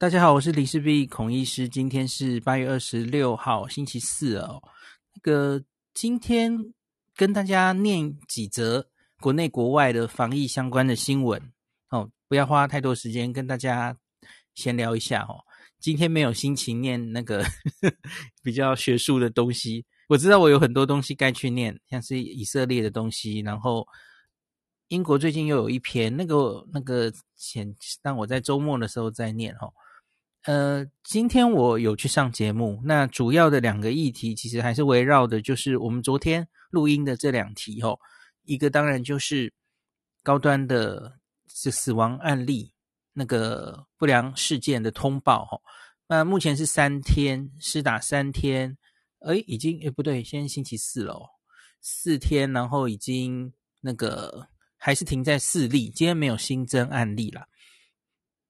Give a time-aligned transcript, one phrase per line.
[0.00, 1.68] 大家好，我是李氏璧孔医师。
[1.68, 4.60] 今天是八月二十六号，星期四哦。
[5.12, 6.72] 那个今天
[7.14, 8.88] 跟大家念几则
[9.20, 11.40] 国内国外的防疫相关的新闻
[11.90, 13.94] 哦，不要花太多时间跟大家
[14.54, 15.44] 闲聊一下哦。
[15.78, 17.44] 今天没有心情念那个
[18.42, 23.86] 比较学术的东西，我知道我有很多东西该去念，像是以色列的东西，然后。
[24.88, 27.10] 英国最近又有一篇那个那个
[27.46, 29.72] 前，当我在周末的时候在念哈，
[30.44, 37.98] 呃，今天我有去上节目，那主要的两个议题其实还是围绕的，就是我们昨天录音的这两题哈，
[38.42, 39.52] 一个当然就是
[40.22, 41.18] 高端的
[41.48, 42.72] 是死亡案例
[43.12, 45.60] 那个不良事件的通报哈，
[46.08, 48.76] 那目前是三天，施打三天，
[49.20, 51.30] 诶，已经诶不对，现在星期四了哦，
[51.80, 54.48] 四天，然后已经那个。
[54.84, 57.48] 还是停在四例，今天没有新增案例啦。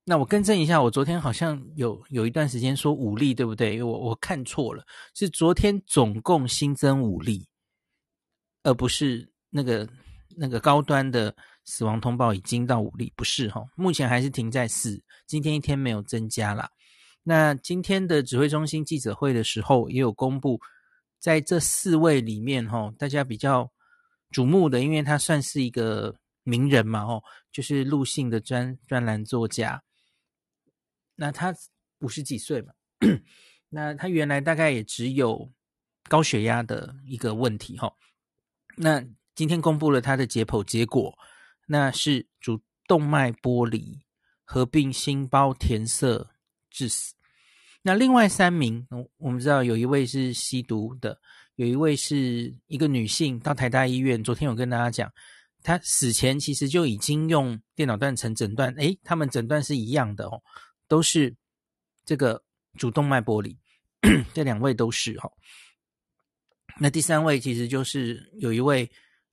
[0.05, 3.81] 那我更正一下，我昨天好像有有一段时间说五例，对不对？
[3.81, 7.47] 我我看错了，是昨天总共新增五例，
[8.65, 9.89] 而不是那个
[10.37, 11.33] 那个高端的
[11.65, 13.65] 死亡通报已经到五例，不是哈。
[13.77, 16.69] 目前还是停在四，今天一天没有增加啦。
[17.23, 20.61] 那今天的指挥中心记者会的时候也有公布，
[21.21, 23.71] 在这四位里面哈，大家比较
[24.33, 26.13] 瞩目的，因为他算是一个。
[26.45, 29.83] 名人嘛，哦，就是陆姓的专专栏作家。
[31.17, 31.55] 那他
[31.99, 32.73] 五十几岁嘛，
[33.69, 35.53] 那他原来大概也只有
[36.09, 37.93] 高血压的一个问题，哈。
[38.77, 41.17] 那今天公布了他的解剖结果，
[41.67, 44.05] 那是主动脉剥离
[44.45, 46.31] 合并心包填塞
[46.71, 47.15] 致死。
[47.83, 48.87] 那另外三名，
[49.19, 51.21] 我们知道有一位是吸毒的，
[51.57, 55.13] 有一位是一个女性到台大医院，昨天有跟大家讲。
[55.65, 60.41] 他死前其实就已经用电脑断层诊断，诶，他们诊断是一样的哦，
[60.87, 61.35] 都是
[62.05, 62.41] 这个
[62.79, 63.59] 主动脉剥离，
[64.35, 65.33] 这两位都是、哦。
[66.79, 68.87] 那第三位其实就是有一位，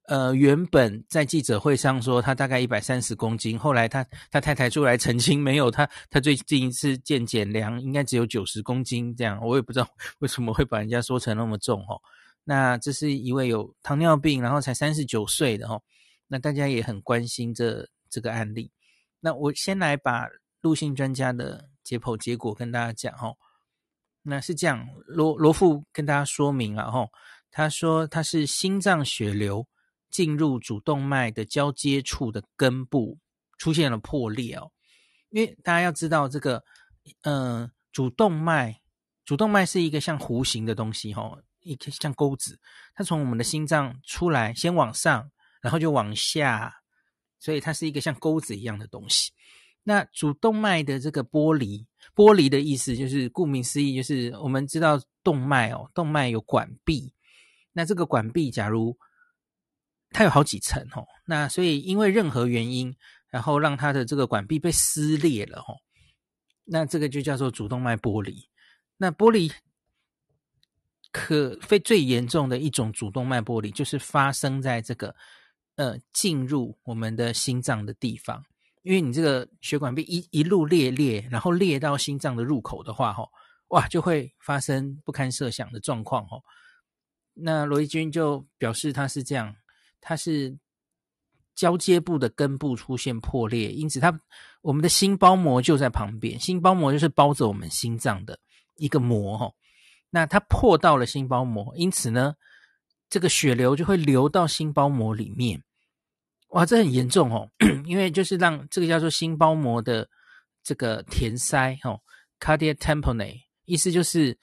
[0.08, 12.00] 呃，原本在记者会上说他大概一百三十公斤，后来他他太太出来澄清没有，他他最近一次健检量应该只有九十公斤这样，我也不知道 为什么会把人家说成那么重、哦。
[12.46, 15.82] 那这是一位有糖尿病，然后才三十九岁的、哦。
[16.34, 18.72] 那大家也很关心这这个案例。
[19.20, 20.30] 那我先来把
[20.62, 23.34] 陆姓专家的解剖结果跟大家讲哈。
[24.22, 27.06] 那是这样，罗罗富跟大家说明了哈。
[27.52, 29.68] 他说他是心脏血流
[30.10, 33.20] 进入主动脉的交接处的根部
[33.58, 34.72] 出现了破裂哦。
[35.32, 36.64] 因为大家要知道这个，
[37.24, 38.80] 嗯、呃，主动脉，
[39.26, 42.58] 主动脉是一个像弧形的东西哈，一个像钩子，
[42.96, 45.30] 它从我们的心脏出来，先往上。
[45.62, 46.74] 然后就往下，
[47.40, 49.32] 所以它是一个像钩子一样的东西。
[49.84, 57.14] 那主动脉的这个剥离，剥离的意思就是顾名思义，就是我们知道动脉哦，动脉有管壁。
[57.74, 58.98] 那这个管壁，假如
[60.10, 62.96] 它有好几层哦，那所以因为任何原因，
[63.30, 65.80] 然后让它的这个管壁被撕裂了哦，
[66.66, 68.50] 那这个就叫做主动脉剥离。
[68.98, 69.52] 那剥离。
[71.14, 75.14] 可非最严重的一种主动脉剥离，就是发生在这个
[75.76, 78.44] 呃进入我们的心脏的地方，
[78.84, 83.30] 因为你这个血管壁一一路裂裂，然后裂到心脏的入口的话，吼，
[83.70, 86.44] 哇，就会发生不堪设想的状况，吼。
[87.34, 89.56] 那罗一军就表示他是这样，
[90.02, 90.58] 他是
[91.56, 94.20] 交接部的根部出现破裂，因此他
[94.62, 98.38] 我们的心包膜就在旁边，心包膜就是包着我们心脏的
[98.76, 99.56] 一个膜，吼。
[100.14, 102.36] 那它破到了心包膜，因此呢，
[103.12, 105.62] 这个血流就会流到心包膜里面。
[106.48, 107.48] 哇，这很严重哦，
[107.86, 110.10] 因为就是让这个叫做心包膜的
[110.64, 112.02] 这个填塞哦
[112.40, 114.36] ，cardiac tamponade，意思就是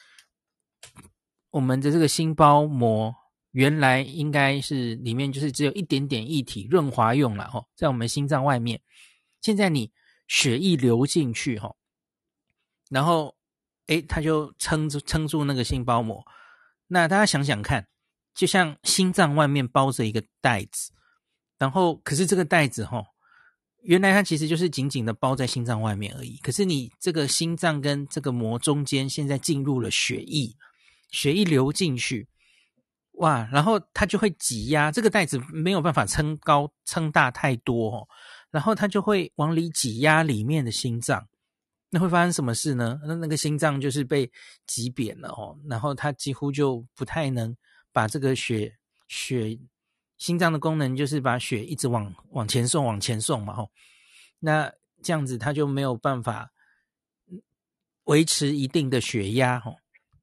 [1.50, 3.12] 我们的这个心包膜
[3.50, 8.80] 原来应该是里面就是只有一点点液体润滑用了哦，在我们心脏外面，
[9.40, 9.90] 现在你
[10.28, 11.74] 血液流进去哈，
[12.90, 13.34] 然后。
[13.88, 16.22] 诶，他就撑住撑住那个心包膜。
[16.88, 17.88] 那大家想想看，
[18.38, 20.92] 就像心脏外面包着一个袋子，
[21.58, 23.02] 然后可是这个袋子哈，
[23.82, 26.36] 原来它其实就是紧紧的包在心脏外面而已。
[26.36, 30.54] 可是你这个心脏跟这个膜中间现在进入了血液，
[31.10, 32.28] 血液流进去，
[33.14, 38.06] 哇，然后它就会挤压这个袋子，没有办法撑高撑大太多哦，
[38.52, 41.26] 然后它就会往里挤压里面的心脏。
[41.90, 43.00] 那会发生什么事呢？
[43.04, 44.30] 那那个心脏就是被
[44.64, 47.56] 挤扁了哦，然后它几乎就不太能
[47.92, 48.76] 把这个血
[49.08, 49.58] 血
[50.16, 53.70] 心脏的功能就是把血一直往往前送往前送嘛吼，
[54.38, 56.50] 那这样子它就没有办法
[58.04, 59.76] 维持一定的血压哦，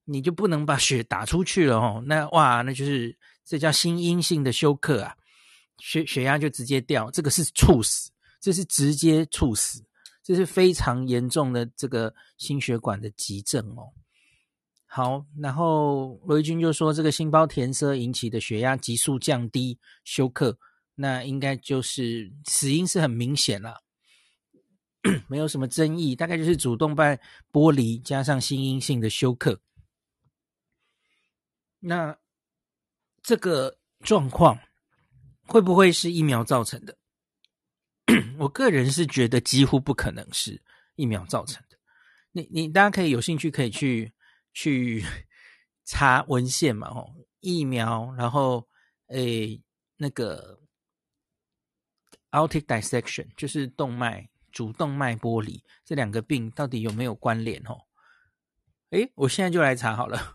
[0.03, 2.03] 你就不能把血打出去了哦。
[2.06, 5.15] 那哇，那就是这叫心因性的休克啊，
[5.79, 9.83] 血血压就直接掉，这个是猝死，这是直接猝死，
[10.23, 13.94] 这是非常严重的这个心血管的急症哦。
[14.95, 20.57] 好，然后罗毅军就说，这个心包填塞引起的血压急速降低休克，
[20.95, 23.81] 那应该就是死因是很明显了。
[25.27, 27.19] 没有什么争议，大概就是主动脉
[27.51, 29.59] 剥离加上心因性的休克。
[31.81, 32.18] 那
[33.21, 34.57] 这个状况
[35.45, 36.98] 会不会是疫苗造成的？
[38.39, 40.63] 我个人是觉得几乎不可能是
[40.95, 41.77] 疫苗造成的。
[42.31, 44.13] 你你大家可以有兴趣可以去
[44.55, 45.05] 去
[45.83, 48.67] 查文献嘛，哦，疫苗，然后
[49.09, 49.61] 诶
[49.97, 50.59] 那个
[52.31, 54.27] aortic dissection 就是动脉。
[54.55, 57.61] 主动脉剥离这两个病到底有没有关联？
[57.65, 57.75] 哦，
[58.91, 60.33] 诶，我现在就来查好了。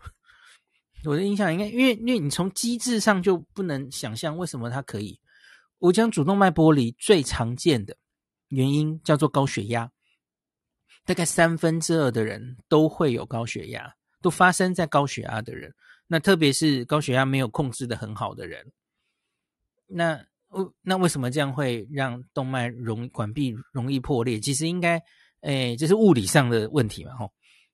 [1.05, 5.19] 我的印象应该，因为因为你从机制上就不能想象为什么它可以。
[5.79, 7.97] 我讲主动脉剥离最常见的
[8.49, 9.91] 原因叫做高血压，
[11.03, 15.73] 大概三分之二的人都会有高血压，都发生在高血压的人。
[16.07, 18.71] 那特别是高血压没有控制得很好的人，
[19.87, 20.25] 那。
[20.53, 24.37] 哦，那为什么这样会让动脉容管壁容易破裂？
[24.37, 25.01] 其实应该，
[25.43, 27.31] 诶，这是物理上的问题嘛，吼，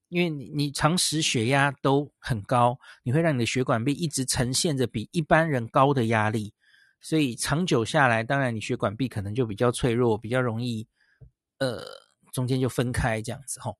[0.09, 6.53] 因为你你长时血压都很高，你会让你的血管壁一直呈现着比一般人高的压力，
[7.01, 10.87] 所以长久下来，当然你血管壁可能就比较脆弱，比较容易，
[11.57, 11.83] 呃，
[12.31, 13.75] 中间就分开这样子，吼。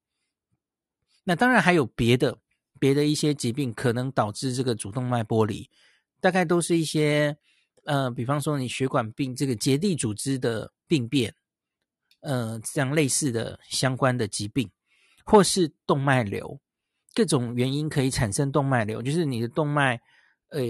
[1.24, 2.36] 那当然还有别的
[2.80, 5.70] 别的一些疾病可能导致这个主动脉剥离，
[6.20, 7.38] 大概都是一些。
[7.90, 11.34] 呃，比方说你血管病这个结缔组织的病变，
[12.20, 14.70] 呃，这样类似的相关的疾病，
[15.24, 16.60] 或是动脉瘤，
[17.14, 20.02] 各种原因可以产生动脉瘤，就是你的动脉，
[20.50, 20.62] 呃，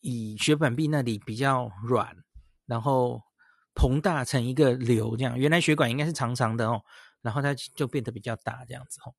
[0.00, 2.16] 以血管壁那里比较软，
[2.64, 3.20] 然后
[3.74, 5.38] 膨大成一个瘤这样。
[5.38, 6.82] 原来血管应该是长长的哦，
[7.20, 9.12] 然后它就变得比较大这样子哦。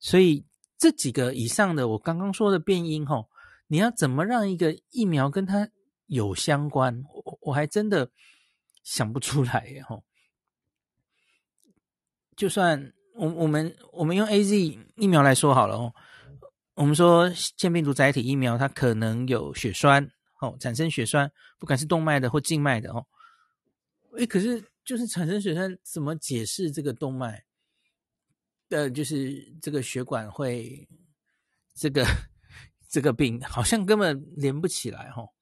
[0.00, 0.42] 所以
[0.78, 3.28] 这几个以上的我刚刚说的变因哦，
[3.68, 5.68] 你要怎么让一个疫苗跟它
[6.06, 8.10] 有相关，我我还真的
[8.82, 10.04] 想不出来耶吼。
[12.36, 15.94] 就算我我们我们用 AZ 疫苗来说好了哦，
[16.74, 23.06] 我们说腺病毒载体疫苗它可能有血栓哦，产生血栓，不管是动脉的或静脉的哦。
[24.18, 27.45] 诶，可是就是产生血栓，怎么解释这个动脉
[28.70, 30.88] 呃，就是这个血管会
[31.74, 32.04] 这个
[32.88, 35.32] 这个病，好像根本连不起来吼。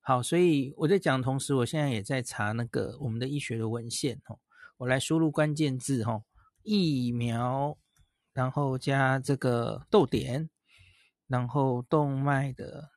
[0.00, 4.38] 好，所以我在讲的同时，我现在也在查那个我们的医学的文献哦。
[4.76, 6.24] 我来输入关键字哦，
[6.62, 7.78] 疫苗，
[8.34, 10.50] 然后加这个逗点，
[11.26, 12.90] 然后动脉的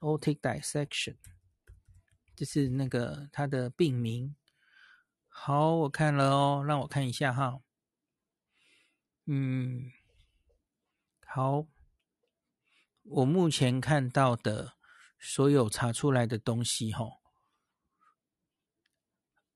[0.00, 1.16] otic dissection，
[2.36, 4.36] 这是那个它的病名。
[5.28, 7.60] 好，我看了哦，让我看一下哈。
[9.26, 9.92] 嗯，
[11.26, 11.66] 好，
[13.02, 14.74] 我目前看到的。
[15.26, 17.02] 所有查出来的东西，哈，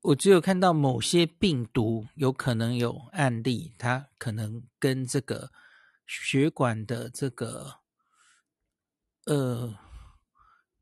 [0.00, 5.52] 我只有看到某些病毒有可能有案例，它可能跟这个
[6.06, 7.80] 血管的这个
[9.26, 9.78] 呃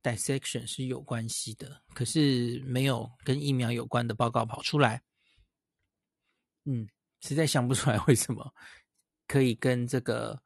[0.04, 5.02] dissection 是有关系的，可是没有跟疫苗有关的报告跑出来。
[6.64, 6.88] 嗯，
[7.26, 8.54] 实在想不出来为什么
[9.26, 10.40] 可以跟这个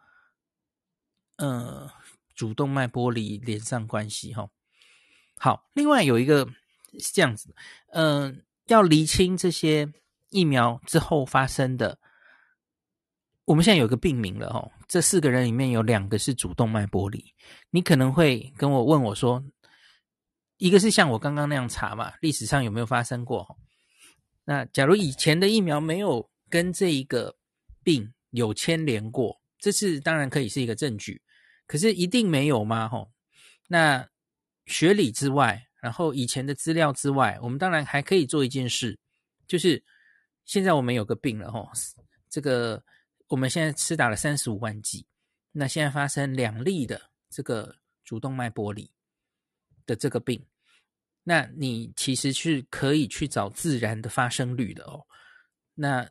[1.37, 1.91] 呃。
[2.37, 4.49] 主动脉剥离连上关系哈，
[5.37, 6.47] 好，另外有一个
[6.99, 7.55] 是这样子，
[7.89, 8.37] 嗯、呃，
[8.69, 9.93] 要厘清这些
[10.31, 11.99] 疫苗之后发生的，
[13.45, 17.23] 我们现在有个病名了哈，这四个人里面有两个是主动脉剥离，
[17.69, 19.45] 你可能会跟我问我说，
[20.57, 23.59] 一个是像我刚刚那样查嘛，历史上有没有发生过？
[24.45, 27.35] 那假如以前的疫苗没有跟这一个
[27.83, 31.23] 病有牵连过，这是当然可以是一个证据。
[31.66, 32.88] 可是一定没有吗？
[32.88, 33.12] 吼，
[33.69, 34.07] 那
[34.66, 38.99] 学理之外，然后以前的资料之外，我们当然还可以做一件事，
[39.47, 39.83] 就是
[40.45, 41.71] 现在我们有个病了，吼，
[42.28, 42.83] 这个
[43.28, 45.07] 我们现在施打了三十五万剂，
[45.52, 48.90] 那现在发生两例的这个主动脉剥离
[49.87, 50.45] 的这个病，
[51.23, 55.07] 那你其实是可以去找自然的发生率的哦，
[55.75, 56.09] 那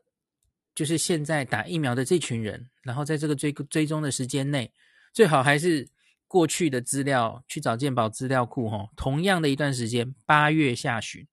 [0.79, 4.71] 就是现在打疫苗的这群人，然后在这个追追踪的时间内。
[5.11, 5.85] 最好还是
[6.25, 11.27] 过去的资料去找健保资料库哈，同样的一段时间，八月下旬，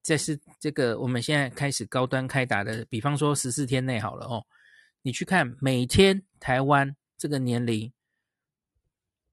[0.00, 4.46] 这是这个我们现在开始高端开打的，比方说十四天内好了哦，
[5.02, 7.92] 你去看每天台湾这个年龄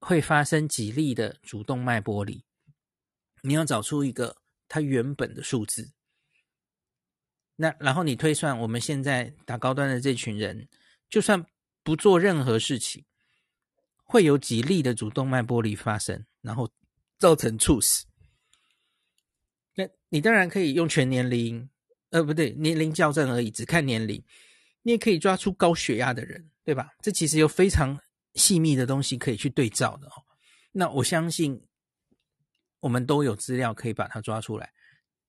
[0.00, 2.44] 会发生几例的主动脉剥离，
[3.42, 5.92] 你要找出一个它原本的数字。
[7.56, 10.68] 那然后你推算我们现在打高端的这群人，
[11.08, 11.44] 就算
[11.82, 13.04] 不做任何事情，
[14.02, 16.70] 会有几例的主动脉剥离发生，然后
[17.18, 18.06] 造成猝死。
[19.74, 21.68] 那你当然可以用全年龄，
[22.10, 24.22] 呃，不对，年龄校正而已，只看年龄。
[24.82, 26.90] 你也可以抓出高血压的人，对吧？
[27.00, 27.98] 这其实有非常
[28.34, 30.22] 细密的东西可以去对照的哦。
[30.72, 31.62] 那我相信
[32.80, 34.72] 我们都有资料可以把它抓出来。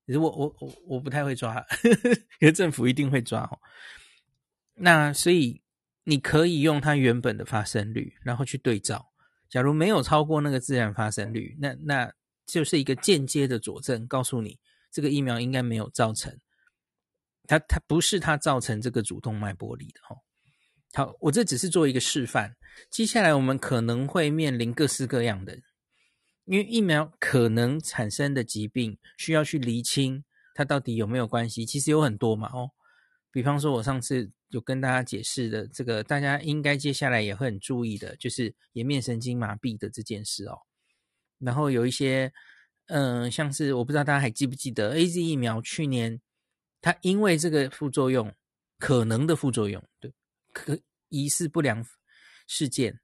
[0.06, 1.54] 如果我我我不太会抓，
[2.40, 3.58] 可是政府一定会抓哦。
[4.74, 5.62] 那所以
[6.04, 9.12] 你可以用它原本的发生率，然后去对照。
[9.48, 12.12] 假如没有超过那个自然发生率，那那。
[12.46, 14.56] 就是一个间接的佐证，告诉你
[14.92, 16.32] 这个疫苗应该没有造成，
[17.48, 20.22] 它它不是它造成这个主动脉剥离的哦。
[20.94, 22.54] 好，我这只是做一个示范，
[22.88, 25.58] 接下来我们可能会面临各式各样的，
[26.46, 30.24] 因为疫苗可能产生的疾病需要去厘清
[30.54, 32.70] 它到底有没有关系，其实有很多嘛哦。
[33.30, 40.58] 比方说，我上次有跟大家解释的这个，大家应该接下来也会很注意的，就是颜面神经麻痹的这件事哦。
[41.38, 42.32] 然后有一些，
[42.86, 46.18] 嗯、像是我不知道大家还记不记得 AZ 疫苗去年，
[46.80, 48.32] 它因为这个副作用，
[48.78, 50.10] 可能的副作用，对，
[50.52, 50.78] 可
[51.10, 51.84] 疑似不良
[52.46, 52.98] 事件，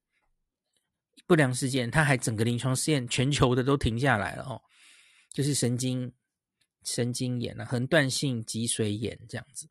[1.27, 4.63] 不良事件，它还整个临床试验全球的都停下来了哦，
[5.33, 6.13] 就是神经
[6.83, 9.69] 神经炎啊，横断性脊髓炎这样子。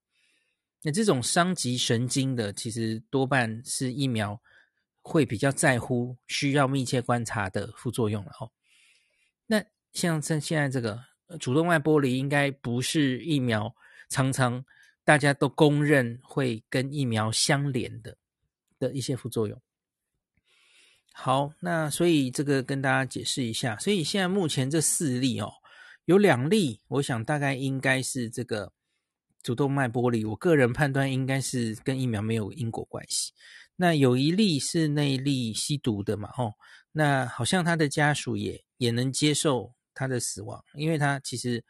[0.81, 4.41] 那这种伤及神经的，其实多半是疫苗。
[5.03, 8.51] 会比较在乎需要密切观察的副作用了哦。
[9.47, 9.59] 那
[9.93, 11.03] 像像现在这个
[11.39, 13.75] 主动脉剥离，应该不是疫苗
[14.09, 14.63] 常常
[15.03, 18.15] 大家都公认会跟疫苗相连的
[18.77, 19.59] 的一些副作用。
[21.13, 23.77] 好，那所以这个跟大家解释一下。
[23.77, 25.51] 所以现在目前这四例哦，
[26.05, 28.71] 有两例，我想大概应该是这个
[29.43, 33.33] 主动脉剥离，我个人判断应该是跟疫苗没有因果关系。
[33.75, 36.29] 那有一例是那一例吸毒的嘛？
[36.37, 36.53] 哦，
[36.91, 41.63] 那好像他的家属也也能接受他的死亡，因为他其实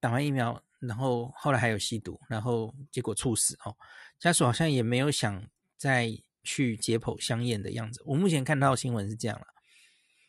[0.00, 3.74] 打完疫苗，然后后来还有吸毒，然后结果猝死哦。
[4.18, 5.42] 家属好像也没有想
[5.76, 6.10] 在
[6.42, 8.02] 去解剖相验的样子。
[8.04, 9.46] 我目前看到新闻是这样了。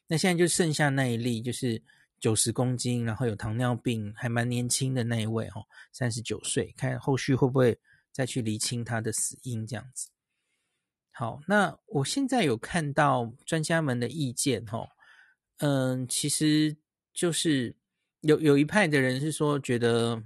[0.07, 1.81] 那现在就剩下那一例，就是
[2.19, 7.77] 九十公斤，然后有糖尿病，还蛮年轻的那一位哦，三十九岁，看后续会不会
[8.11, 10.09] 再去厘清他的死因这样子。
[11.11, 14.87] 好，那我现在有看到专家们的意见，吼，
[15.57, 16.75] 嗯，其实
[17.13, 17.75] 就是
[18.21, 20.23] 有有一派的人是说，觉得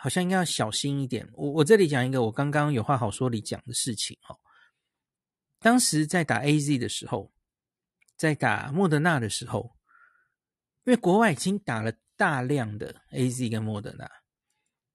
[0.00, 1.26] 好像应该要小心一点。
[1.32, 4.36] 我我这里讲一个我刚刚有话好说里讲的事情，哈，
[5.66, 7.32] 当时在打 AZ 的时候，
[8.16, 9.72] 在打莫德纳的时候，
[10.84, 14.08] 因为国外已经打了大量的 AZ 跟莫德纳。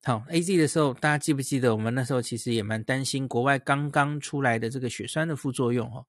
[0.02, 6.06] 好，AZ 的时候，大家记不记得我们那时候其实也蛮担心国外刚刚出来的这个血栓的副作用哦。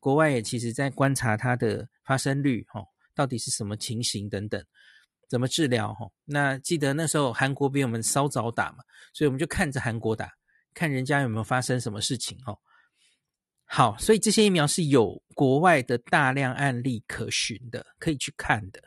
[0.00, 4.60] 国外也其实在观察它的发生率哦，到底是什么情形等等，
[5.28, 6.10] 怎么治疗哈？
[6.24, 8.78] 那记得那时候韩国比我们稍早打嘛，
[9.12, 10.32] 所以我们就看着韩国打，
[10.74, 12.58] 看人家有没有发生什么事情哦。
[13.72, 18.82] 好，所以这些疫苗是有国外的大量案例可循的，可以去看的。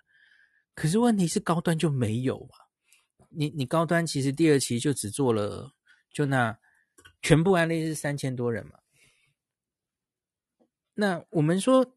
[0.76, 2.58] 可是问题是高端就没有嘛？
[3.30, 5.72] 你你高端其实第二期就只做了，
[6.12, 6.60] 就那
[7.22, 8.74] 全部案例是三千多人嘛。
[10.96, 11.96] 那我们说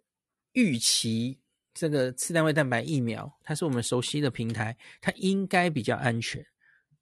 [0.53, 1.41] 预期
[1.75, 6.47] 这个次单位蛋白疫苗，它是我们熟悉的平台，它应该比较安全，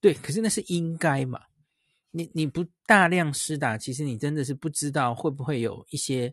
[0.00, 0.14] 对。
[0.14, 1.42] 可是那是应该嘛？
[2.16, 6.32] 你你不大量施打，其实你真的是不知道会不会有一些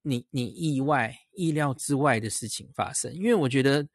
[0.00, 3.86] 你你意外意料之外的事情发生，因为我觉得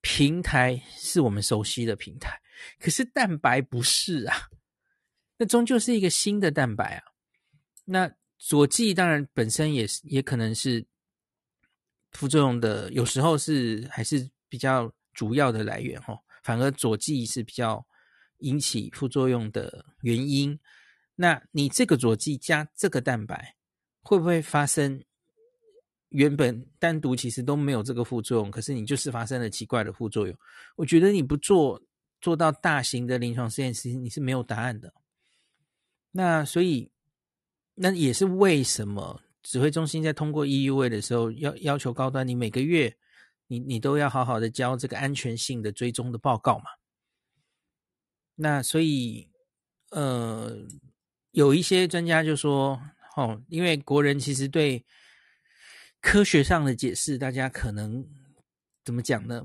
[0.00, 2.36] 平台是我们熟悉的平台。
[2.80, 4.36] 可是蛋白不是啊，
[5.36, 7.04] 那终究是一个新的蛋白啊。
[7.84, 10.84] 那佐剂当然本身也是，也可能是
[12.10, 16.18] 副作用的，有时候是还是比较主要的来源哦。
[16.42, 17.86] 反而佐剂是比较
[18.44, 20.58] 引起副作用的原因。
[21.16, 23.56] 那你这个佐剂加这个蛋白，
[24.02, 25.02] 会不会发生
[26.08, 30.36] 原本单独其实都没有这个副作用，可是你就是发生了奇怪的副作用？
[30.76, 31.82] 我觉得你不做。
[32.20, 34.90] 做到大型的临床试验，其实你是没有答案的。
[36.10, 36.90] 那所以，
[37.74, 42.96] 那也是为什么指挥中心在通过 EUA 的时候，要要求高端，你每个月
[43.46, 46.64] 你你都要好好的交这个安全性的追踪的报告嘛。
[48.36, 49.28] 那所以，
[49.90, 50.56] 呃，
[51.30, 52.80] 有一些专家就说，
[53.16, 54.84] 哦，因为国人其实对
[56.00, 58.04] 科学上的解释，大家可能
[58.84, 59.42] 怎么讲呢？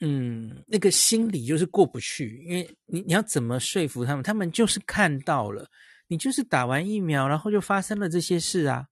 [0.00, 4.22] 嗯，那个心理就是过不去，因为你你要怎么说服他们？
[4.22, 5.70] 他们就是看到了，
[6.08, 8.88] 你就是打完疫苗，然后就发生了这些事啊。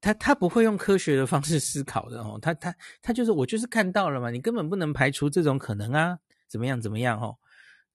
[0.00, 6.18] 他他不会用科学的方式思考的哦，他他他就是我就是看到了嘛，你根本不能排除这种可能啊，
[6.48, 7.36] 怎么样怎么样哦？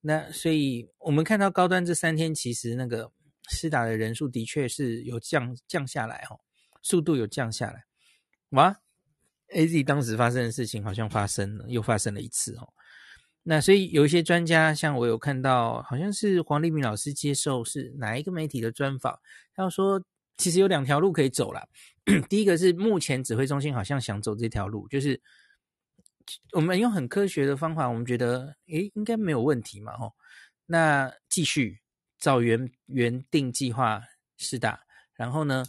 [0.02, 3.10] 那所以我们看到高端这三天，其实那个
[3.48, 6.38] 施打的人数的确是有降降下来哦，
[6.82, 7.84] 速度有降下来。
[8.50, 8.76] 哇
[9.48, 12.68] ，AZ 当时发生的事情好像发生了，又发生了一次哦。
[13.44, 19.18] 那所以有一些专家，像我有看到，好像是黄立民老师接受是哪一个媒体的专访，
[19.54, 20.04] 他说。
[20.38, 21.68] 其实有两条路可以走了。
[22.28, 25.20] 第一个是目前指挥中心好像想走这条路，就是
[26.52, 30.12] 我们用很科学的方法，我们觉得诶应该没有问题嘛，吼。
[30.66, 31.80] 那继续
[32.18, 34.02] 照原原定计划
[34.36, 34.80] 施打，
[35.14, 35.64] 然后呢，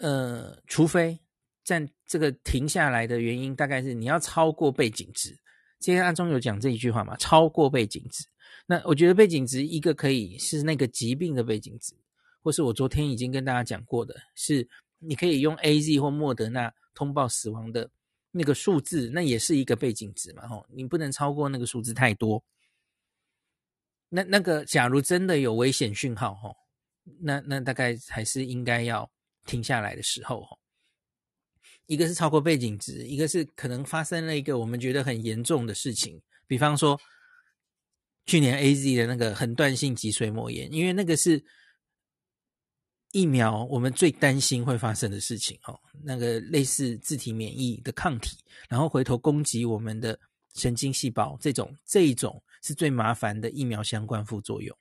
[0.00, 1.18] 呃，除非
[1.64, 5.36] 在这个停下来的原因，大概是你要超过背景值。
[5.78, 7.16] 今天阿中有讲这一句话嘛？
[7.16, 8.24] 超过背景值。
[8.66, 11.94] 那我觉得背景值一个可以是那个疾病的背景值。
[12.42, 14.68] 或是我昨天已经跟大家讲过的，是
[15.00, 17.90] 你可以用 AZ 或莫德纳通报死亡的
[18.36, 22.44] 那个数字，那也是一个背景值嘛，吼，你不能超过那个数字太多。
[24.08, 26.56] 那那个假如真的有危险讯号，吼，
[27.20, 29.10] 那那大概还是应该要
[29.44, 30.58] 停下来的时候，吼。
[31.86, 37.00] 一个是超过背景值，一个是可能发生了一个我们觉得很严重的事情，比方说
[38.26, 41.44] 去年 AZ 的那个横断性脊髓膜炎，因为那个是。
[43.12, 48.36] 疫苗我们最担心会发生的事情哦，那个类似自体免疫的抗体，
[48.68, 50.18] 然后回头攻击我们的
[50.54, 54.76] 神经细胞，这种这一种是最麻烦的疫苗相关副作用。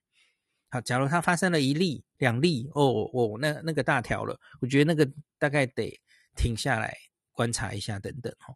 [0.69, 5.97] 好，假如它发生了一例、两例，哦哦，那那个大条了，我觉得那个大概得
[6.35, 6.97] 停下来
[7.31, 8.53] 观察一下，等等哈。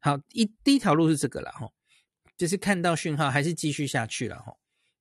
[0.00, 1.70] 好，一第一条路是这个了哈，
[2.36, 4.56] 就是看到讯号还是继续下去了哈。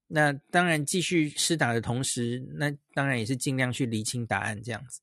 [0.07, 5.01] 那当然，继续施打的同时，那当然也是尽量去厘清答案这样子。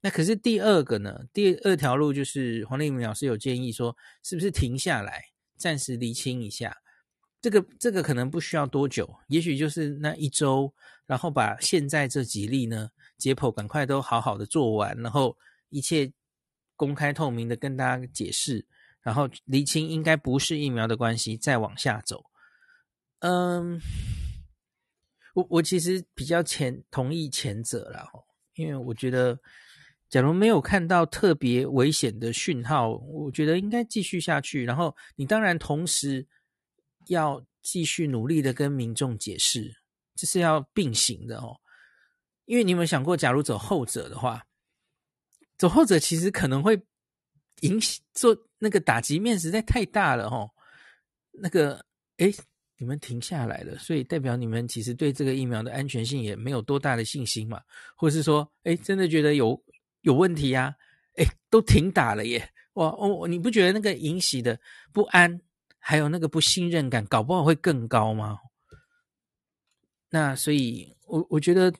[0.00, 1.26] 那可是第二个呢？
[1.30, 5.22] 第二条路就是黄立明老师有建议说，是不是停下来，
[5.58, 6.74] 暂时厘清一下？
[7.42, 10.72] 这个这个可能不需要多久，也许就是那一周，
[11.06, 15.36] 然后把现在这几例呢解剖赶快都好好的做完，然后
[15.68, 16.10] 一切
[16.76, 18.64] 公开透明的跟大家解释，
[19.02, 22.24] 然后厘清应该不是疫苗的关系，再往下走。
[23.18, 23.78] 嗯。
[25.40, 28.06] 我我其实比较前同意前者啦，
[28.54, 29.38] 因为我觉得，
[30.08, 34.64] 假如没有看到特别危险的讯号，我觉得应该继续下去。
[34.64, 36.26] 然后你当然同时
[37.06, 39.72] 要继续努力的跟民众解释，
[40.14, 41.56] 这是要并行的哦。
[42.44, 44.44] 因为你有没有想过，假如走后者的话，
[45.56, 46.80] 走后者其实可能会
[47.60, 50.50] 影响做那个打击面实在太大了哦。
[51.32, 51.84] 那个
[52.16, 52.34] 诶
[52.80, 57.60] 你们停下来了，所以代表你们其实对这个疫苗的安全性也没有多大的信心嘛？
[57.94, 59.62] 或是说，哎，真的觉得有
[60.00, 60.74] 有问题呀？
[61.16, 62.50] 哎，都停打了耶！
[62.72, 64.58] 哇哦，你不觉得那个引起的
[64.94, 65.42] 不安，
[65.78, 68.38] 还有那个不信任感，搞不好会更高吗？
[70.08, 71.70] 那所以，我我觉得，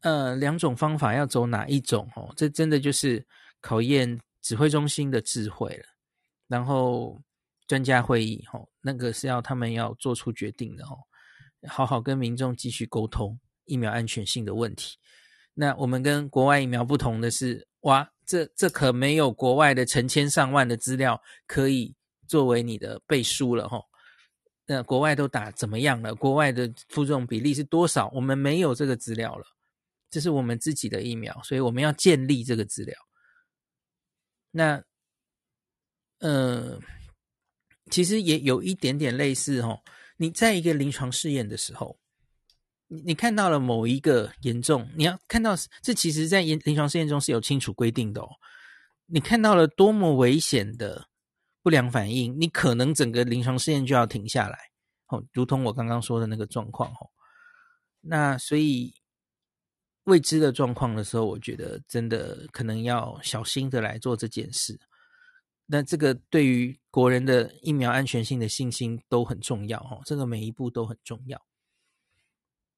[0.00, 2.10] 呃，两种方法要走哪一种？
[2.16, 3.22] 哦，这真的就是
[3.60, 5.84] 考验指挥中心的智慧了。
[6.48, 7.20] 然后。
[7.66, 10.98] 专家会议，吼，那个是要他们要做出决定的，吼，
[11.66, 14.98] 好好跟民众继续沟通疫苗安全性的问题。
[15.54, 21.94] 那我们跟国外疫苗不同的是，哇，这这可没有国外的成千上万的资料可以
[22.28, 23.84] 作为你的背书了，吼。
[24.66, 26.14] 那国外都打怎么样了？
[26.14, 28.10] 国外的副作用比例是多少？
[28.14, 29.44] 我们没有这个资料了，
[30.10, 32.94] 这是我们自己的疫苗，所以我们要建立这个资料。
[34.50, 34.84] 那，
[36.18, 36.78] 呃。
[37.90, 39.80] 其实也有一点点类似哦，
[40.16, 41.98] 你在一个临床试验的时候，
[42.88, 48.28] 你你看到了某一个严重，你要看到这其实在临临床试验中是有清楚规定的哦。
[49.06, 51.08] 你看到了多么危险的
[51.62, 54.58] 不良反应，你可能整个临床试验就要停下来
[55.08, 57.10] 哦，如同我刚刚说的那个状况哦。
[58.00, 58.94] 那所以
[60.04, 64.80] 未知的状况的时候，我觉得真的可能要小心的来做这件事。
[65.66, 71.36] 那这个对于国人的疫苗安全性的信心都很重要哦，这个每一步都很重要。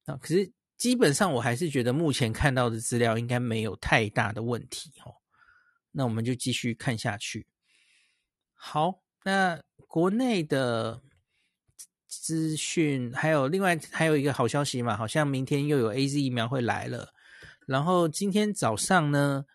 [0.05, 5.13] 啊，可是基本上我还是觉得目前看到的资料应该没有太大的问题哦。
[5.91, 7.45] 那我们就继续看下去。
[8.55, 10.99] 好，那国内的
[12.07, 17.13] 资讯，还有另外还有一个好消息嘛，好像明天又有 AZ 疫苗会来了。
[17.67, 19.45] 然后今天早上呢，《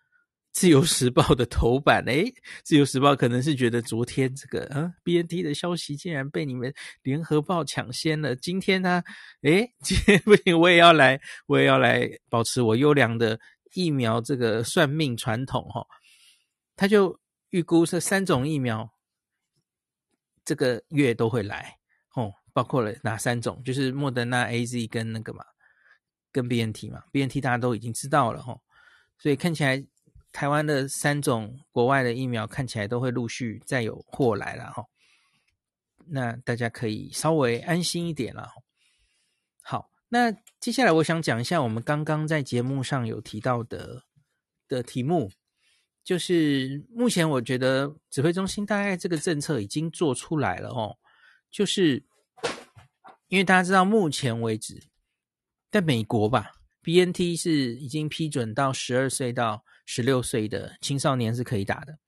[0.53, 2.25] 自由时报》的头版，诶，
[2.63, 6.71] 《自由时报》可能是觉得昨天这个啊 BNT 的消息竟然被你们
[7.03, 8.37] 《联合报》抢先了。
[8.37, 9.03] 今天呢，
[9.43, 13.41] 诶， 今天不行，我也要来，我也要来保持我优良的
[13.75, 15.87] 疫苗这个算命传统哈。
[16.77, 17.19] 他就
[17.51, 18.93] 预估这三种疫苗
[20.45, 21.79] 这个月都会来
[22.15, 23.63] 哦，包括了哪三种？
[23.65, 25.45] 就是莫德纳、AZ 跟那个嘛。
[26.35, 28.59] 跟 BNT 嘛，BNT 大家都已经知道了齁，
[29.19, 29.85] 所以看起来
[30.33, 34.87] 台湾的三种国外的疫苗看起来都会陆续再有货来了齁，
[36.07, 38.49] 那大家可以稍微安心一点了。
[39.61, 44.05] 好，那接下来我想讲一下我们刚刚在节目上有提到的
[44.67, 45.31] 的题目，
[46.03, 50.97] 就是目前我觉得指挥中心大概这个政策已经做出来了哦，
[51.51, 52.05] 就是
[53.29, 54.83] 因为大家知道目前为止。
[55.71, 61.99] 在美国吧，BNT 是已经批准到十二岁到十六岁的青少年是可以打的。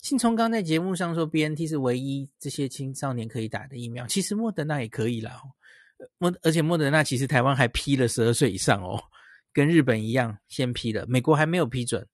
[0.00, 4.06] 信聪刚在节目上说，BNT 是唯一这些青少年可以打的疫苗。
[4.06, 5.40] 其实莫德纳也可以啦，
[6.18, 9.02] 莫而且莫德纳其实台湾还批了十二岁以上哦，
[9.52, 12.06] 跟日本一样先批了，美国还没有批准。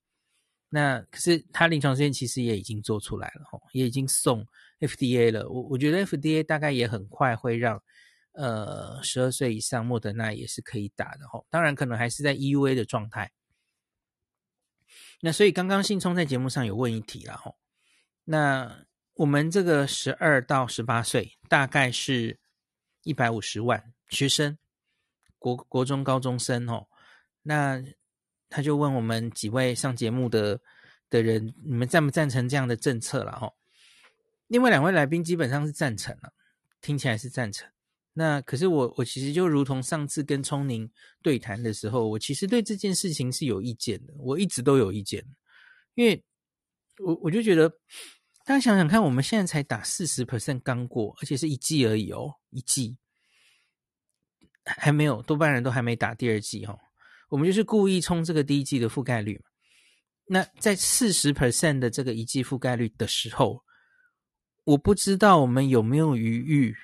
[0.68, 4.46] 那可是他临床试验其实也已经做出来了哦，也已经送
[4.80, 5.48] FDA 了。
[5.48, 7.82] 我我觉得 FDA 大概也很快会让。
[8.32, 13.28] 呃，十二岁以上莫德纳也是可以打的吼，当然可能还是在 EUA 的状态。
[15.20, 17.56] 那所以刚刚信聪在节目上有问一题了吼，
[18.24, 22.38] 那我们这个十二到十八岁大概是
[23.02, 24.56] 一百五十万学生，
[25.38, 26.88] 国国中高中生吼，
[27.42, 27.82] 那
[28.48, 30.60] 他就问我们几位上节目的
[31.10, 33.56] 的人，你们赞不赞成这样的政策了吼？
[34.46, 36.32] 另外两位来宾基本上是赞成了，
[36.80, 37.68] 听起来是赞成。
[38.18, 40.90] 那可是我，我其实就如同上次跟聪宁
[41.22, 45.24] 对谈的时候，我其实对这件事情是有意见的，我一直都有意见，
[45.94, 46.20] 因为
[46.98, 47.68] 我我就觉得，
[48.44, 52.96] 大家想想看，我们现在才打四十 percent 刚过，而且是一季而已哦，一季
[54.64, 56.76] 还没有，多半人都还没打第二季哦，
[57.28, 59.44] 我们就是故意冲这个第一季的覆盖率嘛。
[60.26, 63.62] 那在四十 percent 的这个一季覆盖率的时候，
[64.64, 66.76] 我不知道我们有没有余裕。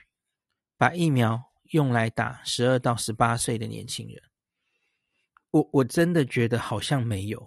[0.76, 4.22] 把疫苗用来打十二到十八岁的年轻人，
[5.50, 7.46] 我我真的觉得好像没有，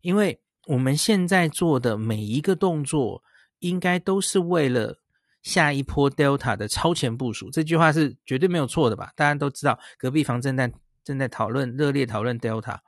[0.00, 3.22] 因为我们现在做的每一个动作，
[3.58, 5.00] 应该都是为了
[5.42, 7.50] 下一波 Delta 的超前部署。
[7.50, 9.12] 这句话是绝对没有错的吧？
[9.16, 12.78] 大家都知道，隔壁房正在正在讨论，热烈讨论 Delta。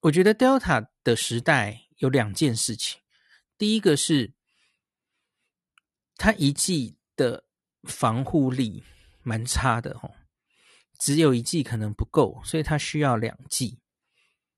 [0.00, 3.00] 我觉得 Delta 的时代有两件事情，
[3.56, 4.32] 第一个是
[6.16, 7.43] 它一剂的。
[7.86, 8.82] 防护力
[9.22, 10.10] 蛮差的哦，
[10.98, 13.78] 只有一剂可能不够，所以它需要两剂。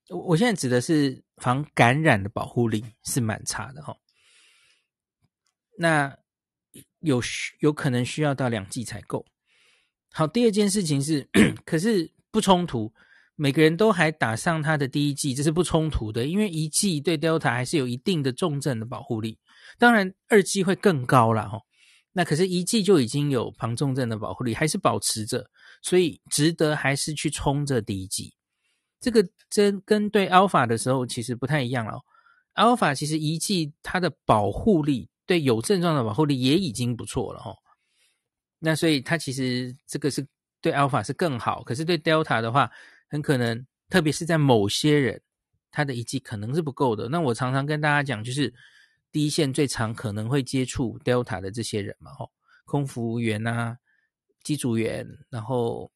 [0.09, 3.97] 我我现在指的是防感染的保护力是蛮差的哦。
[5.79, 6.17] 那
[7.01, 7.21] 有
[7.61, 9.27] 有可能需要到两剂才够。
[10.13, 11.29] 好，第二件事情是，
[11.65, 12.93] 可是不冲突，
[13.35, 19.39] 每个人都还打上他的第一剂，这是不冲突的，因为一剂对 Delta 还是有一定的重症的保护力，
[19.79, 21.61] 当然二剂会更高了哈。
[22.19, 25.47] 那可是，一剂就已经有防重症的保护力，还是保持着，
[25.83, 28.33] 所以值得还是去冲这第一剂。
[28.99, 32.01] 这个针跟对 Alpha 的时候其实不太一样了。
[32.55, 37.55] Alpha 其实一剂它的保护力，对有症状的保护力也已经不错了哈。
[38.61, 40.27] 那所以它其实这个是
[40.63, 42.71] 对 Alpha 是更好，可是对 Delta 的话，
[43.11, 45.21] 很可能特别是在某些人，
[45.71, 47.11] 它的一剂可能是不够的。
[47.11, 48.55] 那我常常跟大家讲，就是。
[49.17, 52.31] 第一线最常可能会接触 Delta 的这些人嘛，吼，
[52.67, 53.79] 空服员啊，
[54.45, 55.91] 机组员，然后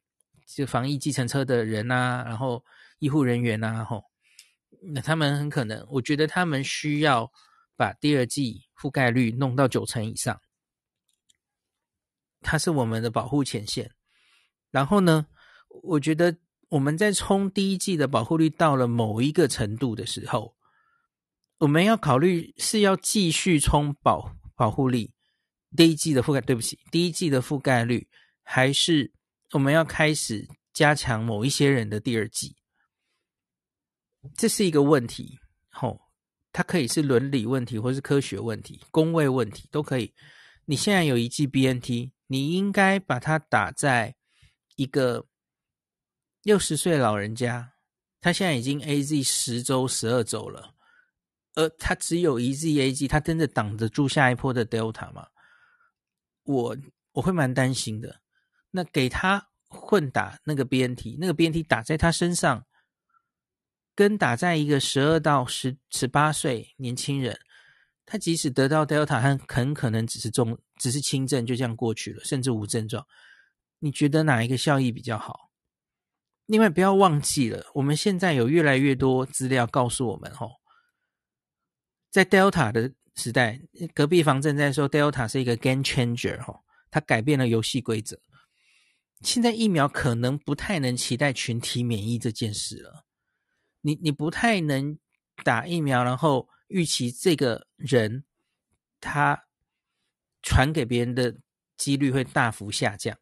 [0.46, 2.64] 就防疫计程车的人啊，然后
[2.98, 4.02] 医护人员啊，吼，
[4.94, 7.30] 那他们很可能，我觉得他们需要
[7.76, 10.40] 把第二季覆盖率弄到九成以上，
[12.40, 13.90] 它是我们的保护前线。
[14.70, 15.26] 然后呢，
[15.82, 16.34] 我觉得
[16.70, 20.56] 我们在冲第一季的保护率到了某一个程度的时候。
[21.60, 25.12] 我们要考虑是要继续冲保保护力，
[25.76, 28.08] 第一季的覆盖，对不起，第一季的覆盖率，
[28.42, 29.12] 还是
[29.52, 32.56] 我们要开始加强某一些人的第二季？
[34.38, 36.00] 这是一个问题，吼、哦，
[36.50, 40.14] 它可以是伦理问题，或是科学问题、公卫问题都可以。
[40.64, 44.16] 你现在有一剂 BNT，你应该把它打在
[44.76, 45.26] 一个
[46.42, 47.74] 六十岁老人家，
[48.18, 50.74] 他现在已经 AZ 十周、十二周了。
[51.54, 55.26] 而它只有一剂 AZ，它真的挡得住下一波的 Delta 吗？
[56.44, 56.76] 我
[57.12, 58.20] 我会蛮担心的。
[58.70, 62.66] 那给他混打那个 BNT，那个 BNT 打在他身上，
[63.96, 67.38] 跟打在一个十二到十十八岁年轻人，
[68.06, 73.04] 他即使得到 Delta，很很可能只是重，只是轻症，就这样过去了，甚至无症状。
[73.80, 75.50] 你觉得哪一个效益比较好？
[76.46, 80.59] 另外，不要忘记了，我们现在有越来越多资料告诉我们，吼，
[82.10, 83.60] 在 Delta 的时代，
[83.94, 88.18] 隔壁房正在说 Delta 是一个 game changer，吼，它改变了游戏规则。
[89.20, 93.04] 现在疫苗可能不太能期待群体免疫这件事了。
[93.82, 94.98] 你你不太能
[95.44, 98.24] 打疫苗，然后预期这个人
[99.00, 99.44] 他
[100.42, 101.36] 传给别人的
[101.76, 103.16] 几率会大幅下降。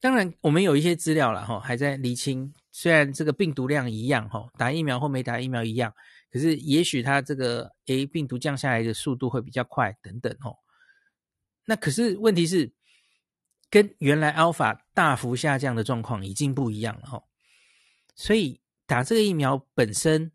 [0.00, 2.52] 当然，我们有一些资料了哈，还在厘清。
[2.72, 5.94] 虽然这个病毒量一样哈，打疫苗或没打疫苗一样，
[6.32, 10.56] 可是也许它这个 A 病毒降下来的速度会比较快等等哦。
[11.66, 12.72] 那可是问题是，
[13.68, 17.22] 跟原来 Alpha 大幅下降的状况已经不一样了哈。
[18.16, 20.32] 所以打这个疫苗本身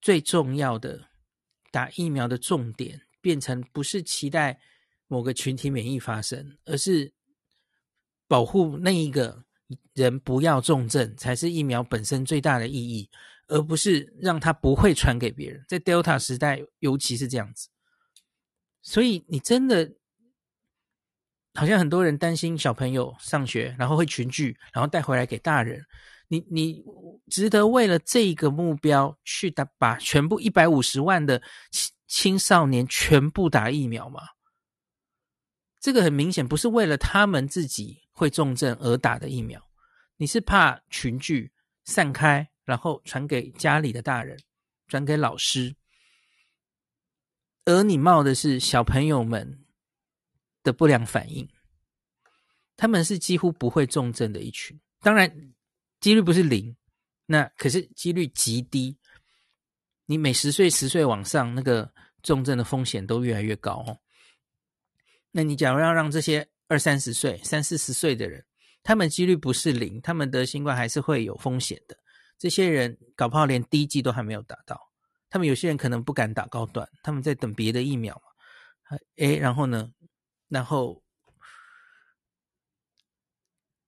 [0.00, 1.08] 最重要的，
[1.70, 4.60] 打疫苗的重点变成不是期待
[5.08, 7.12] 某个群体免疫发生，而是
[8.28, 9.44] 保护那一个。
[9.94, 13.08] 人不要重症才是疫苗本身最大的意义，
[13.50, 15.64] 而不是让它不会传给别人。
[15.68, 17.68] 在 Delta 时代，尤其是这样子。
[18.80, 19.92] 所以你真的
[21.54, 25.84] 好像很多人担心小朋友上学，然后会群聚，然后带回来给大人。
[26.28, 26.82] 你你
[27.28, 34.20] 值得为了这个目标去打把全部一百五十万的青青少年全部打疫苗吗？
[35.80, 39.60] 这个很明显不是为了他们自己会重症而打的疫苗，
[40.18, 41.52] 你是怕群聚
[41.84, 44.38] 散开，然后传给家里的大人，
[44.86, 45.74] 传给老师，
[47.64, 49.64] 而你冒的是小朋友们
[50.62, 51.48] 的不良反应，
[52.76, 55.52] 他们是几乎不会重症的一群，当然
[55.98, 56.76] 几率不是零，
[57.26, 58.96] 那可是几率极低，
[60.06, 63.98] 你每十岁十岁往上，那个重症的风险都越来越高哦。
[65.32, 68.46] 那你假如要让这些二三十岁、三四十岁的人，
[68.84, 71.98] 他们几率不是零，他们得新冠还是会有风险的。
[72.40, 74.80] 这些人搞不好连第一剂都还没有打到，
[75.28, 78.98] 他们有些人可能不敢打高端，他们在等别的疫苗嘛。
[79.14, 79.92] 诶，然后呢，
[80.48, 81.00] 然后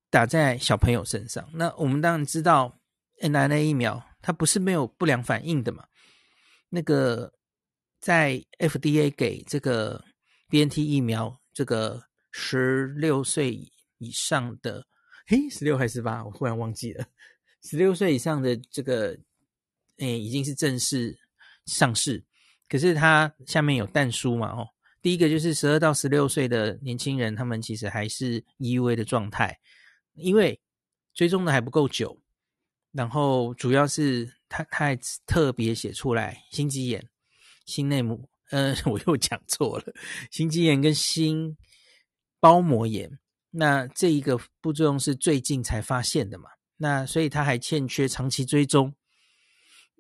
[0.08, 1.48] 打在小朋友身上。
[1.52, 2.78] 那我们当然知道
[3.20, 5.84] ，mRNA 疫苗它不是没有不良反应的嘛。
[6.68, 7.32] 那个
[7.98, 10.04] 在 FDA 给这个。
[10.52, 13.54] BNT 疫苗，这个十六岁
[13.96, 14.86] 以上的，
[15.26, 16.22] 嘿，十六还是十八？
[16.22, 17.06] 我忽然忘记了。
[17.62, 19.16] 十六岁以上的这个，
[19.98, 21.18] 诶，已经是正式
[21.66, 22.24] 上市。
[22.68, 24.48] 可是它下面有但书嘛？
[24.48, 24.68] 哦，
[25.00, 29.58] 第一个就是十二到十六岁的年轻人，他们其实还是 EUA 的状态，
[30.14, 30.60] 因为
[31.14, 32.18] 追踪的还不够久。
[32.92, 37.08] 然后主要是他他还特别写出来，心肌炎、
[37.64, 38.20] 心内膜。
[38.50, 39.94] 嗯， 我又讲错了，
[40.30, 41.56] 心肌炎跟心
[42.38, 43.18] 包膜炎，
[43.50, 46.50] 那这一个副作用是最近才发现的嘛？
[46.82, 48.92] 那所以它还欠缺长期追踪。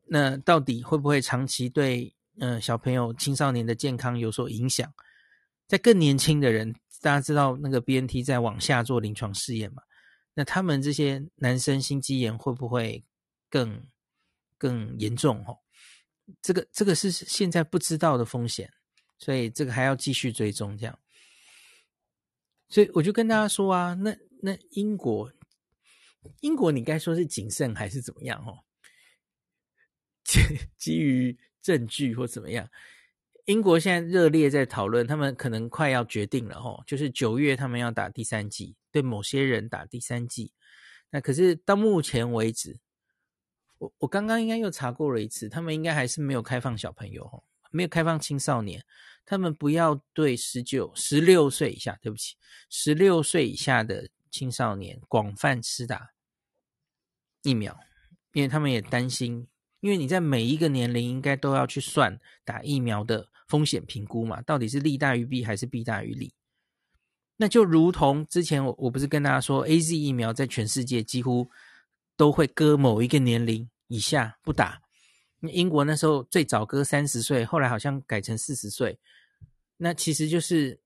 [0.06, 4.92] 那到底会不会长期对嗯、小朋友、青少年的健康有所影响？
[5.68, 9.82] 在更年轻的人，大家知道那个 BNT 在往下做临床试验嘛？
[10.34, 13.04] 那他们这些男生心肌炎会不会
[13.48, 13.86] 更
[14.58, 15.44] 更严重？
[15.46, 15.58] 哦？
[16.40, 18.72] 这个这个是现在不知道的风险，
[19.18, 20.76] 所以这个还要继续追踪。
[20.76, 20.98] 这样，
[22.68, 25.30] 所以我就跟大家说啊，那那英国，
[26.40, 28.42] 英国你该说是谨慎还是怎么样？
[28.46, 28.58] 哦，
[30.24, 30.40] 基
[30.76, 32.68] 基于证据或怎么样？
[33.46, 40.52] 英国现在热烈在讨论，他们可能快要决定了哦，就是九月他们要打第三剂，对某些人打第三剂。
[41.10, 42.78] 那可是到目前为止。
[43.78, 48.80] 我我刚刚应该又查过了一次，他们应该还是没有开放小朋友，没有开放青少年，
[49.26, 52.36] 他们不要对十九、十六岁以下，对不起，
[52.70, 56.10] 十六岁以下的青少年广泛施打
[57.42, 57.78] 疫苗，
[58.32, 59.46] 因为他们也担心，
[59.78, 66.34] 因为你在每一个年龄应该都要去算打疫苗的风险评估嘛，到底是利大于弊还是弊大于利？
[67.36, 71.48] 那就如同之前我我不是跟大家说，AZ 疫苗在全世界几乎
[72.16, 73.68] 都会割某一个年龄。
[73.88, 74.80] 以下不打，
[75.42, 78.98] 英国那时候最早割三十岁，后来好像改成四十岁。
[79.76, 80.80] 那其实就是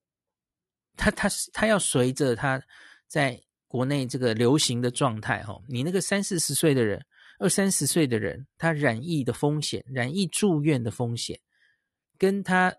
[0.97, 2.61] 他他他要随着他
[3.07, 7.05] 在国内这个流行的状态哈，你那个三四十岁的人，
[7.39, 11.39] 二三十岁的人，他染疫的风险、染疫住院的风险，
[12.17, 12.75] 跟他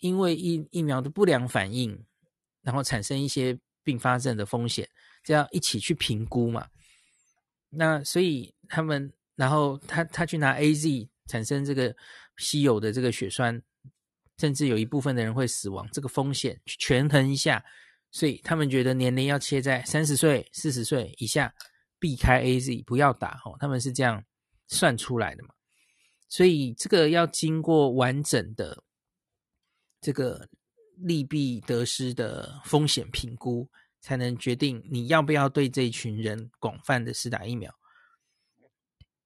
[0.00, 2.04] 因为疫疫苗的不良反应
[2.62, 4.88] 然后产生一些并发症的风险，
[5.22, 6.68] 这样一起去评估嘛。
[7.70, 11.94] 那所以他们，然后他他去拿 AZ 产生这个
[12.36, 13.62] 稀有的这个血栓，
[14.38, 17.64] 甚至有一部分的人会死亡，这个风险去权衡一下，
[18.12, 21.52] 所以他们觉得年龄要切在三十岁、四十岁以下，
[21.98, 24.22] 避开 AZ 不要打哦，他们是这样
[24.68, 25.54] 算出来的嘛。
[26.28, 28.84] 所以这个要经过完整的
[30.00, 30.48] 这个
[30.96, 33.68] 利弊得失的风险评估，
[34.00, 37.74] 才能决定你要不要对这一群人广泛的施打疫苗。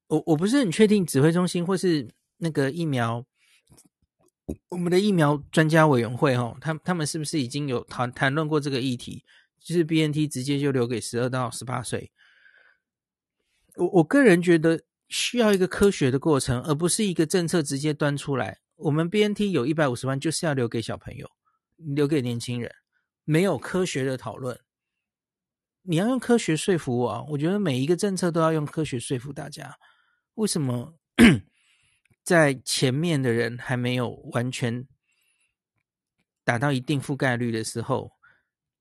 [0.07, 3.27] 我我不是很确定指挥中心或是那个疫苗，
[4.69, 9.25] 我们的疫苗专家委员会哦，他他们是不是已经有谈谈论过这个议题？
[9.61, 12.13] 就是 BNT 直接就留给十二到十八岁。
[13.77, 14.83] 我我个人觉得。
[15.09, 18.59] 需要一个科学的过程，而不是一个政策直接端出来。
[18.75, 21.31] 我们 BNT 有一百五十万，就是要留给小朋友，
[21.77, 22.69] 留给年轻人，
[23.23, 24.59] 没有科学的讨论。
[25.83, 27.23] 你要用科学说服我啊！
[27.29, 29.77] 我觉得每一个政策都要用科学说服大家。
[30.35, 30.99] 为什么
[32.27, 34.85] 在前面的人还没有完全
[36.43, 38.11] 达到一定覆盖率的时候，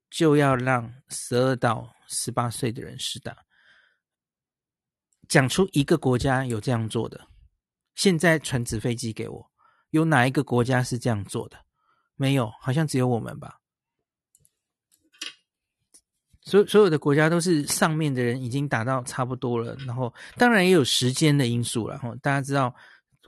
[0.10, 3.38] 就要让十二到十八岁的人施打？
[5.28, 7.28] 讲出一个国家有这样做的，
[7.94, 9.52] 现在传纸飞机给我，
[9.92, 11.58] 有哪一个国家是这样做的？
[12.16, 13.60] 没有，好像只有我们吧。
[16.42, 22.02] 所所有的国家都是上面的人已经打到差不多了，然后当然也有时间的因素了。
[22.24, 22.76] 大家知道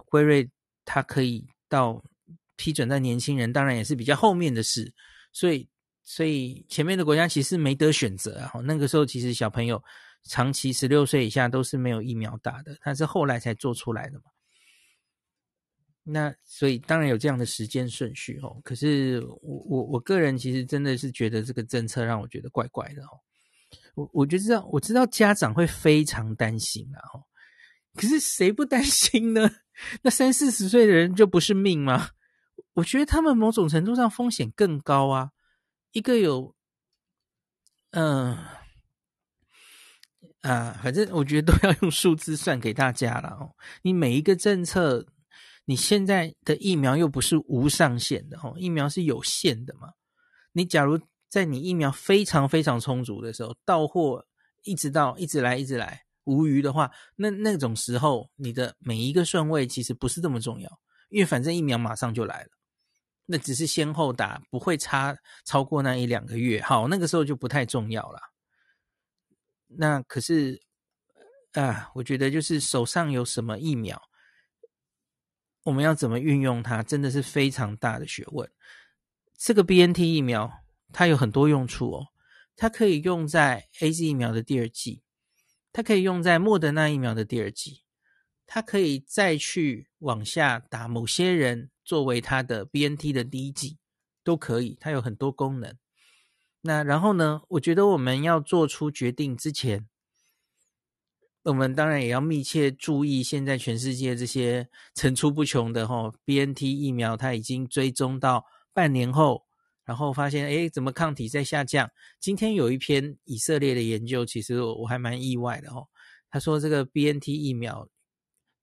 [0.05, 0.49] 辉瑞
[0.85, 2.03] 它可以到
[2.55, 4.93] 批准在年轻人，当然也是比较后面的事。
[5.31, 5.67] 所以
[6.03, 8.51] 所以前面的国家其实没得选择啊。
[8.63, 9.83] 那个时候其实小朋友。
[10.23, 14.25] 长期十六岁以下都是没有疫苗打的，它是后来才做出来的嘛。
[16.03, 18.59] 那所以当然有这样的时间顺序哦。
[18.61, 23.09] 可是我我我个人其实真的是觉得这个政策让我觉得怪怪的哦。
[23.95, 26.99] 我我就知道我知道家长会非常担心啊。
[27.93, 29.49] 可是谁不担心呢？
[30.01, 32.09] 那三四十岁的人就不是命吗？
[32.73, 35.31] 我觉得他们某种程度上风险更高啊。
[35.91, 36.55] 一个有
[37.91, 38.37] 嗯。
[40.41, 43.53] 啊，反正我觉得都要用数字算给大家了哦。
[43.81, 45.05] 你每一个政策，
[45.65, 49.89] 你现在的疫苗又不是无上限的哦，疫苗是有限的嘛。
[50.53, 54.25] 你假如在你疫苗非常非常充足的时候，到货
[54.63, 60.69] 一直到一直来一直来无余的话，那那种时候你的每一个顺位其实不是这么重要，
[61.09, 62.49] 因为反正疫苗马上就来了，
[63.25, 66.61] 那只是先后打，不会差超过那一两个月。
[66.61, 68.19] 好，那个时候就不太重要了。
[69.67, 70.61] 那可是，
[71.53, 74.01] 啊，我觉得就是手上有什么疫苗，
[75.63, 78.49] 我们要怎么运用它，真的是非常大的学问。
[79.37, 80.51] 这个 BNT 疫苗
[80.91, 82.07] 它有很多用处哦，
[82.55, 85.03] 它可以用在 AZ 疫苗的第二季，
[85.77, 87.83] 它可以用在莫德纳疫苗的第二剂，
[88.47, 93.77] 它可以再去往下打某些人作为它的 BNT 的第一剂，
[94.23, 95.77] 都可以，它有很多功能。
[96.61, 97.43] 那然后呢？
[97.49, 99.87] 我觉得我们要做出决定之前，
[101.43, 109.45] 我们当然也要密切注意现在全世界这些层出不穷的哈 BNT 疫苗，它已经追踪到半年后，
[109.87, 111.89] 然后发现诶，怎么抗体在下降？
[112.19, 115.87] 今天有一篇以色列的研究，其实我我还蛮意外的哦。
[116.29, 117.87] 他说这个 BNT 疫苗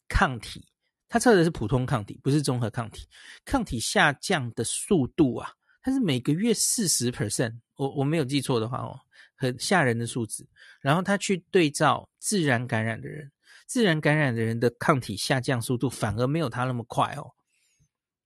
[0.07, 0.69] 抗体，
[1.09, 3.09] 他测的是普通抗体，不是综合抗体，
[3.47, 5.51] 抗体下降的速度啊。
[5.81, 9.01] 它是每个月四十 percent，我我没有记错的话哦，
[9.35, 10.47] 很吓人的数字。
[10.81, 13.33] 然后他去对照自然感染的人，
[13.67, 17.33] 自然感染的人的抗体下降速度反而没有他那么快哦，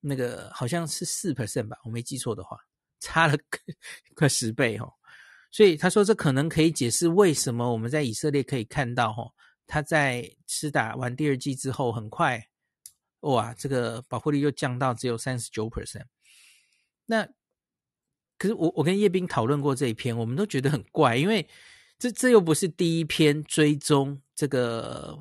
[0.00, 2.58] 那个好像是四 percent 吧，我没记错的话，
[3.00, 3.36] 差了
[4.14, 4.92] 快十倍哦。
[5.50, 9.32] 所以他说这可能可以解释为什么我们在以色列可以看到哦，
[9.66, 12.48] 他在施打完第二剂之后很快，
[13.20, 16.06] 哇，这个保护力又降到只有三十九 percent，
[17.06, 17.28] 那。
[18.40, 21.44] 可是我我跟叶斌讨论过这一篇，我们都觉得很怪，因为
[21.98, 25.18] 这这又不是第一篇追踪这个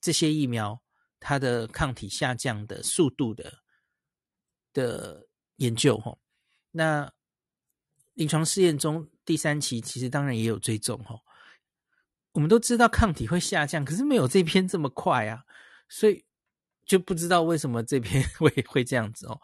[0.00, 0.80] 这些疫苗
[1.20, 3.58] 它的抗体下降的速度的
[4.72, 6.16] 的研究哈。
[6.72, 7.10] 那
[8.14, 11.20] 临床试验中第三期其实当然也有追踪哈。
[12.32, 15.44] 我们都知道抗体会下降，可是没有这篇这么快啊，
[15.88, 16.24] 所以
[16.84, 19.40] 就不知道为什么这篇 会会这样子哦。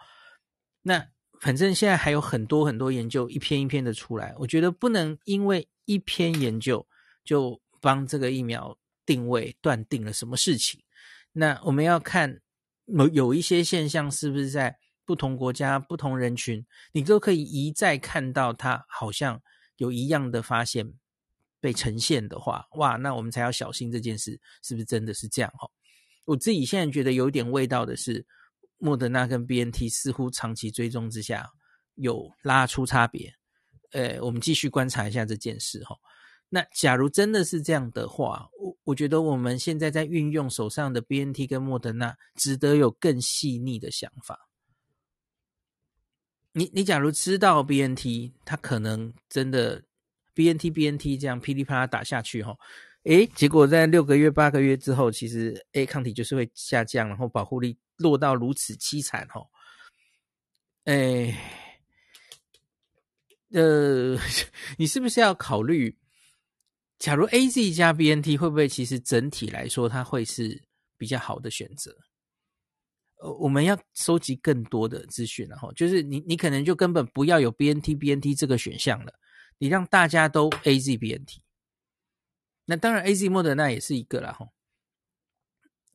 [0.82, 1.08] 那。
[1.40, 4.34] 反正现在还有很多很多研究，一篇一篇的出来。
[4.38, 6.84] 我觉得不能因为一篇研究
[7.24, 8.76] 就帮这个疫苗
[9.06, 10.82] 定位断定了什么事情。
[11.30, 12.40] 那我们要看
[12.86, 19.40] 某有一些现象是不是在不同国家、不同人群，你都可以一再看到它好像
[19.78, 20.92] 有一样的发现
[21.60, 25.66] 被呈现的话，哇，那我们才要小心这件事是不是真的是这样哈？
[26.26, 28.26] 我自己现在觉得有点味道的是，
[28.76, 31.48] 莫德纳跟 BNT 似乎长期追踪之下
[31.94, 33.32] 有拉出差别，
[33.92, 35.96] 呃，我们继续观察一下这件事哈。
[36.50, 44.47] 那假如真的是这样的话，我我觉得我们现在在运用手上的 BNT 跟莫德纳，值得有更细腻的想法。
[46.58, 49.80] 你你假如知道 BNT，它可能真的
[50.34, 52.52] BNT BNT 这样噼里啪啦打下去哈，
[53.04, 59.40] 诶，结果在六个月八个月之后，其实 A 抗体就是会下降，然后保护力落到如此凄惨哈，
[60.86, 61.32] 诶，
[63.52, 64.18] 呃，
[64.76, 65.96] 你是不是要考虑？
[66.98, 70.60] 假如 AZ 加 BNT 会不会其实整体来说它会是
[70.96, 71.96] 比较好的选择？
[73.20, 79.12] 呃，我们要收集更多的资讯，然后就是你你可能就根本不要有 BNT BNT 这个选项了，
[79.58, 81.40] 你让大家都 AZ BNT。
[82.64, 84.46] 那当然 AZ 莫德纳也是一个了哈。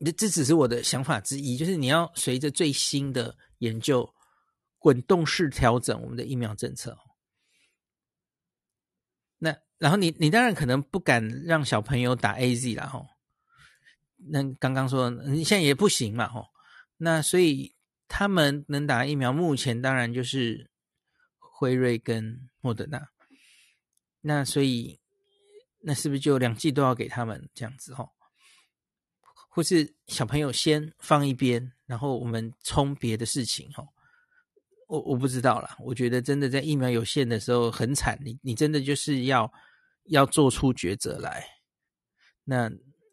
[0.04, 4.12] 这这只是我的想法之一，就是你要随着最新的研究
[4.78, 6.98] 滚动式调整我们的疫苗政策。
[9.38, 13.06] 那然后你你当然可能不敢让小朋友打 AZ 啦吼，
[14.16, 16.48] 那刚刚说你现在也不行嘛吼，
[16.96, 17.74] 那所以
[18.08, 20.70] 他们能打疫苗，目前当然就是
[21.38, 23.08] 辉瑞跟莫德纳，
[24.20, 25.00] 那所以
[25.80, 28.10] 那是不是就两剂都要给他们这样子吼？
[29.48, 33.88] 或是小朋友先放一边，然后我们冲别的事情吼？
[34.86, 39.52] 我我不知道啦，我觉得真的在疫苗有限的时候很惨，你你真的就是要
[40.04, 41.46] 要做出抉择来，
[42.44, 42.70] 那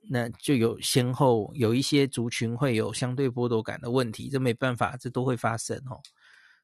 [0.10, 6.02] 那就有先后有一些族群会有相对剥夺感的问题，这没办法，这都会发生哦。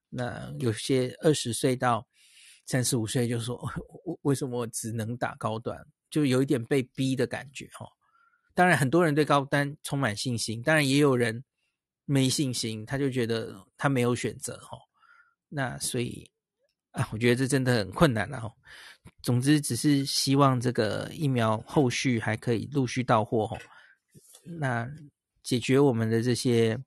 [0.10, 2.08] 那有些二十岁到
[2.66, 3.56] 三十五岁就说，
[4.06, 7.88] 为为什么我只能打高端，就有一点被逼的感觉哦。
[8.54, 11.44] 当然很多人对高端充满信心，当然也有人
[12.06, 14.80] 没信心，他就觉得他没有选择哦。
[15.50, 16.30] 那所以
[16.98, 18.52] 啊，我觉得这真的很困难了哈。
[19.22, 23.58] 总之，只是希望这个疫苗后续还可以陆续到货哈。
[24.60, 24.89] 那
[25.43, 26.78] 解决我们的这些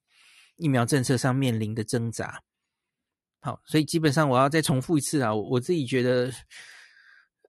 [0.56, 2.42] 疫苗政策上面临的挣扎。
[3.40, 6.32] 好，所以基本上我要再重复一次啊，我自己觉得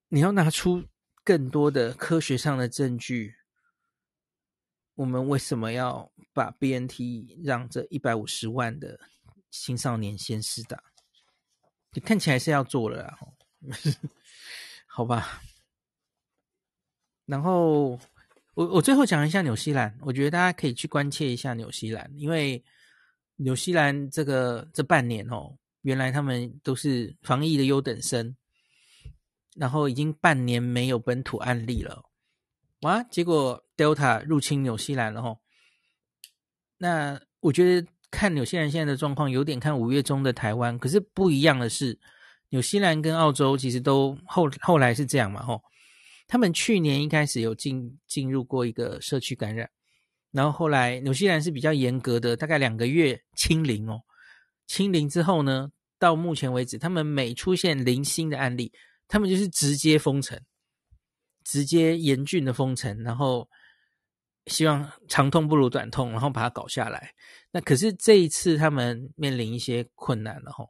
[0.10, 0.84] 你要拿出
[1.24, 3.34] 更多的科学上的证据。
[4.94, 9.00] 我们为什么要把 BNT 让这一百五十万的
[9.50, 10.82] 青少年先施打？
[11.94, 13.20] 你看起来是要做了啦，
[14.88, 15.42] 好吧？
[17.26, 18.00] 然后
[18.54, 22.64] 我我最后讲一下纽西兰，我觉得大家可以去关切一下纽西兰，因为
[23.36, 28.36] 纽西兰这个这半年哦，原来他们都是防疫的优等生，
[29.56, 32.10] 然后已经半年没有本土案例了，
[32.82, 33.04] 哇！
[33.04, 35.42] 结果 Delta 入侵纽西兰了吼，
[36.78, 37.88] 那我觉得。
[38.12, 40.78] 看纽西兰现在的状况，有点看五月中的台湾。
[40.78, 41.98] 可是不一样的是，
[42.50, 45.62] 纽西兰跟澳洲其实都后后来是这样嘛，吼。
[46.28, 49.70] 他们去年一开始有进进入过一个社区感染，
[50.32, 54.02] 然后后来纽西兰是比较严格的，大概两个月清零哦。
[54.68, 58.72] 清零之后呢，到目前为止，他们每出现零星的案例，
[59.08, 60.40] 他们就是直接封城，
[61.44, 63.48] 直接严峻的封城，然后。
[64.48, 67.14] 希望长痛不如短痛，然后把它搞下来。
[67.52, 70.66] 那可是这一次他们面临一些困难了哈。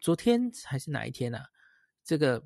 [0.00, 1.44] 昨天还是哪一天啊？
[2.04, 2.42] 这个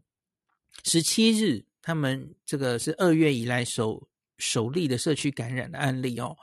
[0.84, 4.08] 十七日，他们这个是二月以来首
[4.38, 6.36] 首例的社区感染的案例哦。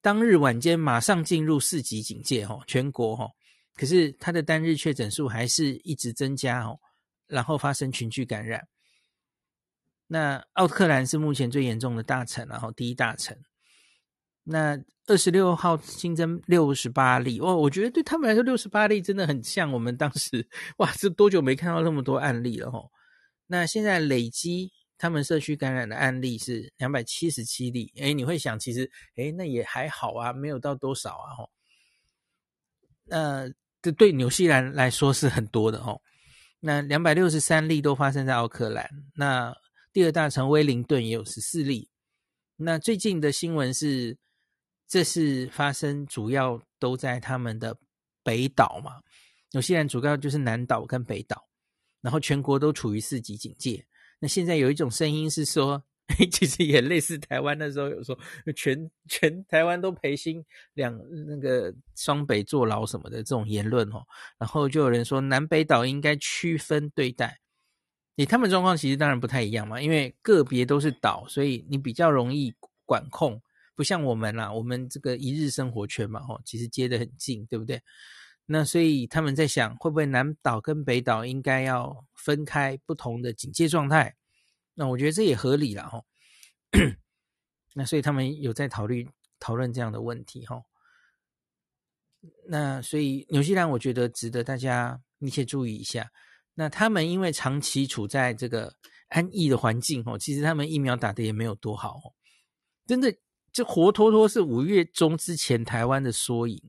[0.00, 3.30] 当日晚间马上进入四级警戒哦，全国哦。
[3.74, 6.78] 可是他的单日确诊数还是一直增加哦，
[7.26, 8.66] 然后发生群聚感染。
[10.10, 13.36] 那奥克兰是目前最严重的大城，然后第一大城。
[14.42, 20.48] 那二十六号新增六十八例，哦，我觉得对他们来说六十八例真的很像我们当时，
[20.78, 22.90] 哇，这多久没看到那么多案例了吼？
[23.46, 31.50] 那现在累积他们社区感染的案例是两百七十七例，诶，你会想其实，诶，那也还好啊，没有到多少啊吼。
[33.04, 33.50] 那
[33.82, 36.00] 这对纽西兰来说是很多的吼。
[36.60, 39.54] 那两百六十三例都发生在奥克兰，那。
[39.98, 41.88] 第二大城威灵顿也有十四例。
[42.54, 44.16] 那最近的新闻是，
[44.86, 47.76] 这是发生主要都在他们的
[48.22, 49.00] 北岛嘛？
[49.50, 51.48] 纽西兰主要就是南岛跟北岛，
[52.00, 53.84] 然后全国都处于四级警戒。
[54.20, 55.82] 那现在有一种声音是说，
[56.30, 58.16] 其实也类似台湾那时候有说
[58.54, 60.44] 全全台湾都赔新
[60.74, 60.96] 两
[61.26, 64.06] 那个双北坐牢什么的这种言论哦，
[64.38, 67.40] 然后就有人说南北岛应该区分对待，
[68.18, 72.52] 你他们状况其实当然不太一样嘛，因为个别都是岛，所以你比较容易
[72.84, 73.40] 管控，
[73.76, 77.80] 不像我们啦，我们这个一日生活圈嘛，吼，其实接得很近，对不对？
[78.44, 84.16] 那所以他们在想，会不会南岛跟北岛应该要分开不同的警戒状态？
[84.74, 86.04] 那我觉得这也合理了吼。
[87.74, 89.06] 那所以他们有在讨论
[89.38, 90.60] 讨论这样的问题哈。
[92.48, 96.10] 那所以纽西兰我觉得值得大家密切注意一下。
[96.58, 98.74] 那他们因为长期处在这个
[99.10, 102.10] 安逸的环境哦，其实他们疫苗打的也没有多好哦，
[102.84, 103.16] 真的
[103.52, 106.60] 这活脱脱是五月中之前台湾的缩影。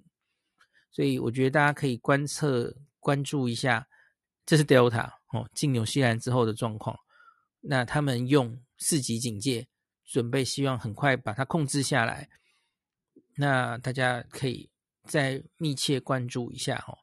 [0.91, 3.87] 所以我觉得大家可以观测、关注一下，
[4.45, 6.95] 这是 Delta 哦，进纽西兰之后的状况。
[7.59, 9.67] 那他们用四级警戒，
[10.05, 12.29] 准备希望很快把它控制下来。
[13.37, 14.69] 那大家可以
[15.05, 16.95] 再密切关注一下哦。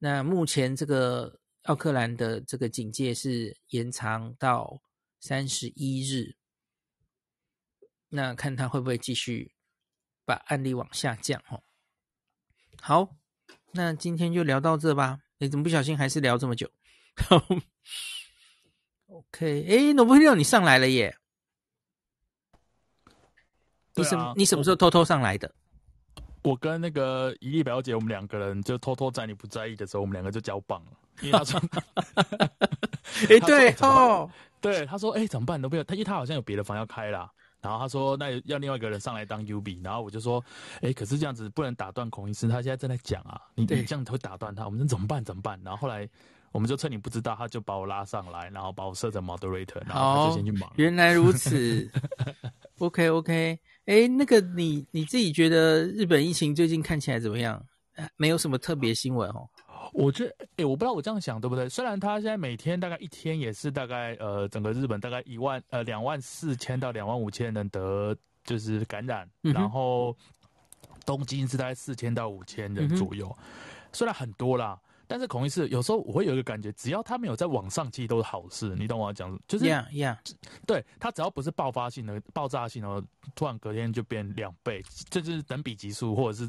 [0.00, 4.80] 那目前这个奥克兰的这个警戒是延长到
[5.20, 6.36] 三十一日，
[8.08, 9.54] 那看他会不会继续
[10.24, 11.62] 把案例往下降哦。
[12.80, 13.16] 好，
[13.72, 15.20] 那今天就聊到这吧。
[15.38, 16.70] 你怎么不小心还是聊这么久？
[19.06, 21.16] OK，哎，罗伯特，你上来了耶！
[23.94, 25.54] 你什你什么时候偷偷上来的？
[26.42, 30.92] 我跟那个伊丽表姐，我们两个人就偷偷在你不在意的时候，我们两个就交棒了。
[31.20, 31.60] 因为他 说，
[33.28, 34.30] 哎，对哦，
[34.60, 35.60] 对，他说，哎，怎么办？
[35.60, 37.30] 都不要他，因为他好像有别的房要开啦。
[37.62, 40.42] 然后他说：“那要另外一个人上来当 UB。”然后我就说
[40.80, 45.22] ：“哎，可是这样子不能打断孔医师，他现在正在讲啊，你你这样会打断他，我们怎么办？
[45.22, 46.08] 怎么办？”然后后来
[46.52, 50.70] 我们就趁你不知道，他就把我拉上来，然后把我设成 moderator，然后他就先去忙。
[50.76, 51.90] 原来如此
[52.78, 53.58] ，OK OK。
[53.86, 57.64] 哎，那个你你自己觉得日本疫情最近看起来怎么样？
[58.16, 59.48] 没有什么特别新闻哦。
[59.92, 61.68] 我觉得，哎、欸，我不知道我这样想对不对？
[61.68, 70.16] 虽然他现在每天大概一天也是大概呃，整个日本大概一万呃两万四千到两万五千人得就是感染，嗯、然后
[71.04, 73.44] 东京是大概四千到五千人左右，嗯、
[73.92, 74.78] 虽然很多啦，
[75.10, 78.76] 但是孔医师有时候我会有一个感觉，只要他没有在网上，其实都是好事。
[78.76, 80.16] 你懂我要讲，就是，yeah yeah，
[80.68, 83.02] 对他只要不是爆发性的、爆炸性的，
[83.34, 84.80] 突然隔天就变两倍，
[85.10, 86.48] 这就是等比级数，或者是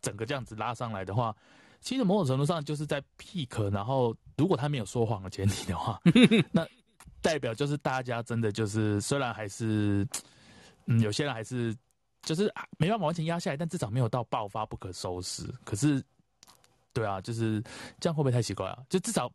[0.00, 1.32] 整个这样子拉上来的话。
[1.80, 6.00] 其实某种程度上就是在 peak，然后如果他没有说谎的前提的话，
[6.50, 6.66] 那
[7.20, 10.04] 代表就是大家真的就是虽然还是，
[10.86, 11.72] 嗯，有些人还是
[12.22, 15.44] 就是没办法完全压下来，但至少没有到爆发不可收拾。
[15.64, 16.02] 可是，
[16.92, 17.62] 对啊，就是
[18.00, 18.78] 这样会不会太奇怪啊？
[18.88, 19.30] 就至少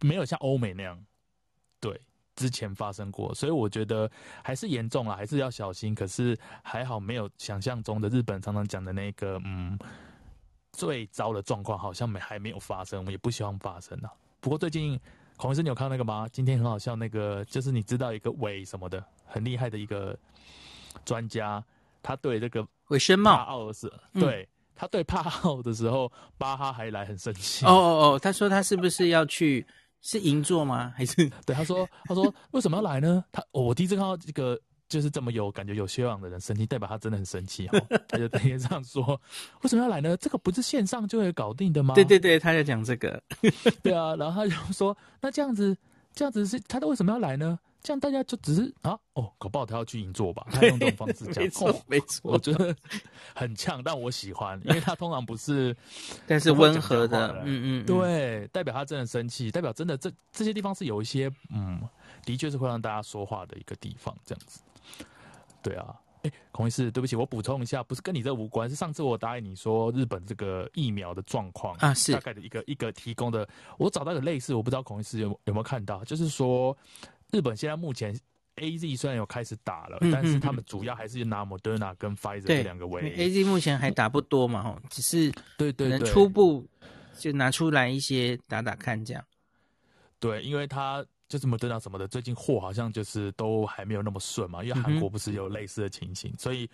[0.00, 0.98] 没有像欧美那样，
[1.80, 2.00] 对，
[2.36, 4.10] 之前发生过，所以我觉得
[4.42, 5.94] 还是严重了，还是要小心。
[5.94, 9.78] 可是还好没有想象中的日本常常讲的那个，嗯。
[10.72, 14.12] 最糟的状况好像没还没有发生，我们也不希望发生啊。
[14.40, 14.98] 不过最近
[15.36, 16.28] 孔医生，你有看到那个吗？
[16.30, 20.16] 今天很好笑，那个就是你知道一个韦什么的很厉害的一个
[21.04, 21.62] 专家，
[22.00, 27.64] 他对这个韦生茂奥尔斯，对、嗯、他对帕奥的时候，巴哈还来很生气。
[27.66, 29.66] 哦哦哦，他说他是不是要去
[30.00, 30.92] 是银座吗？
[30.96, 31.14] 还是
[31.46, 33.24] 对他说他说为什么要来呢？
[33.32, 34.60] 他、哦、我第一次看到这个。
[34.90, 37.80] 就是这么有感觉、有修养的人生气，代表他真的很生气哦。
[38.10, 39.04] 他就在这样说
[39.62, 40.16] ：“为什么要来呢？
[40.16, 43.22] 这个不是线上就会搞定的吗？”对对对，他在讲这个。
[43.84, 45.78] 对啊，然后他就说：“那这样子，
[46.12, 47.56] 这样子是他为什么要来呢？
[47.82, 50.46] 这样大家就只是啊，哦，搞不好他要去银座吧？
[50.50, 52.74] 他用这种方式讲，没错，没错，我觉得
[53.34, 55.74] 很呛，但我喜欢， 因为他通常不是，
[56.26, 61.80] 但是温和的，嗯嗯，嗯，对，代表他真的生气，代表真的这这些地方是有一些，嗯，
[62.24, 64.60] 的确是会让大家说话的一个地方，这样子。”
[65.62, 72.12] 对啊，哎，孔医师，对不起，我补充一下，不是跟你这无关，是上次我答应你说日本这个疫苗的状况啊，是。
[72.12, 73.46] 大概的一个一个提供的，
[73.78, 76.76] 我找到个类似，我不知道孔医师有有没有看到，就是说
[77.32, 78.18] 日本现在目前
[78.56, 86.66] A Z 虽然有开始打了，嗯、但是他们主要还是拿 Moderna 跟 Pfizer 这两个为 A Z 目前还打不多嘛，哈，只是对对对，初步
[87.18, 89.24] 就拿出来一些打打看这样，
[90.18, 91.04] 对，因为他。
[91.30, 96.68] 就是莫德纳什么的，最近货好像就是都还没有那么顺嘛，因为韩国不是有类似的情形，嗯、所以，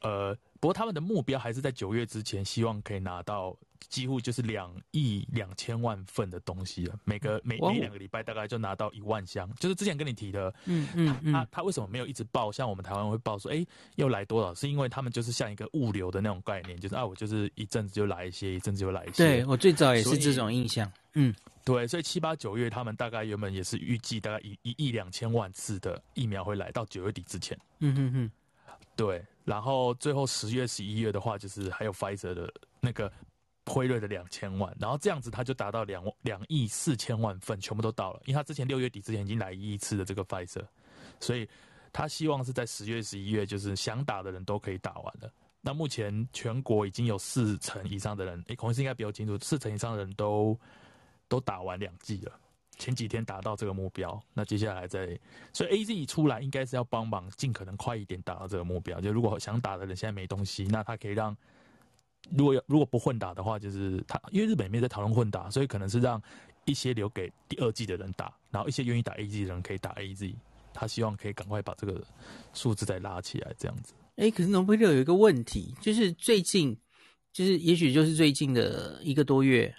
[0.00, 3.56] 呃，不过他们的目标还是在九月之前，希望可以拿到
[3.88, 6.98] 几乎就是两亿两千万份的东西了。
[7.04, 12.50] 每个每每两个礼拜大概就拿到一万箱，就是之前跟你提的，嗯嗯嗯，他他为什么没有一直报？
[12.50, 14.52] 像我们台湾会报说，哎，又来多少？
[14.52, 19.24] 是因为他们就是像一个物流的那种概念，就是啊，我就是一阵子就来一些，一阵子就来一些。
[19.24, 21.32] 对，我最早也是这种印象，嗯，
[21.64, 28.30] 对，所以七八九月他们大概原本也是预计大概一一亿两千万次的疫苗会来到九月底之前，嗯嗯嗯。
[28.96, 33.10] 对，然后最后十月、十一月的话，就是还有 Pfizer 的那个
[33.64, 38.20] 辉瑞的两千万，然后这样子他就达到两两亿四千万份，全部都到了。
[38.26, 40.66] 因为他之前六月底之前已经来一次的这个 Pfizer，
[41.18, 41.48] 所以
[41.94, 45.32] 他希望是在十月、十一月，就是想打的人都可以打完了。
[45.62, 50.58] 那目前全国已经有四成以上的人，诶，孔医师应该比较清楚，四成以上的人都
[51.26, 52.38] 都打完两剂了。
[52.78, 55.18] 前几天达到这个目标，那接下来再，
[55.52, 59.00] 所以 AZ 出来应该是要帮忙，尽可能快一点达到这个目标。
[59.00, 61.36] 就如果想打的人现在没东西，那他可以让，
[62.30, 66.22] 如果要如果不混打的话，就是他因为日本没在讨论混打，所以可能是让
[66.64, 70.34] 一些留给第二季的人打，然后一些愿意打 AZ 的人可以打 AZ。
[70.72, 72.00] 他希望可以赶快把这个
[72.54, 73.92] 数字再拉起来，这样子。
[74.14, 76.76] 哎、可是农夫有一个问题，就是最近，
[77.32, 79.74] 就是也许就是最近的一个多月。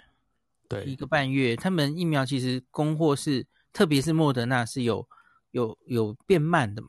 [0.70, 5.04] 对，一个半月，他们疫苗其实供货是，特别是莫德纳是有
[5.50, 6.88] 有有变慢的嘛，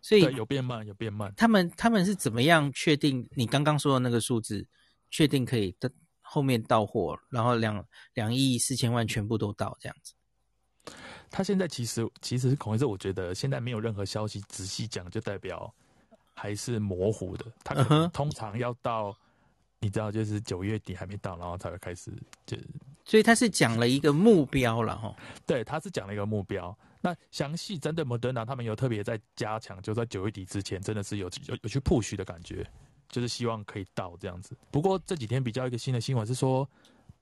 [0.00, 1.30] 所以有变慢，有变慢。
[1.36, 4.66] 他们他们是怎么样确定你刚刚说的那个数字，
[5.10, 10.14] 确定可以的后面到货，然后两两亿四千万全部都到这样子？
[11.30, 15.70] 他现在其实其实孔医生，我觉得现在没有任何消息仔细讲，就代表
[16.32, 17.44] 还是模糊的。
[17.62, 17.74] 他
[18.08, 19.14] 通常要到。
[19.80, 22.12] 你知道，就是九月底还没到，然后才会开始
[22.44, 22.56] 就，
[23.08, 25.16] 所以他是讲了一个目标了哈。
[25.46, 26.76] 对，他是讲了一个目标。
[27.00, 32.64] 那详细针对莫德纳，他们有特别在加强，就在九月底之前，真的是有有有去 push 的感觉，
[33.08, 34.54] 就是希望可以到这样子。
[34.70, 36.68] 不过这几天比较一个新的新闻是说，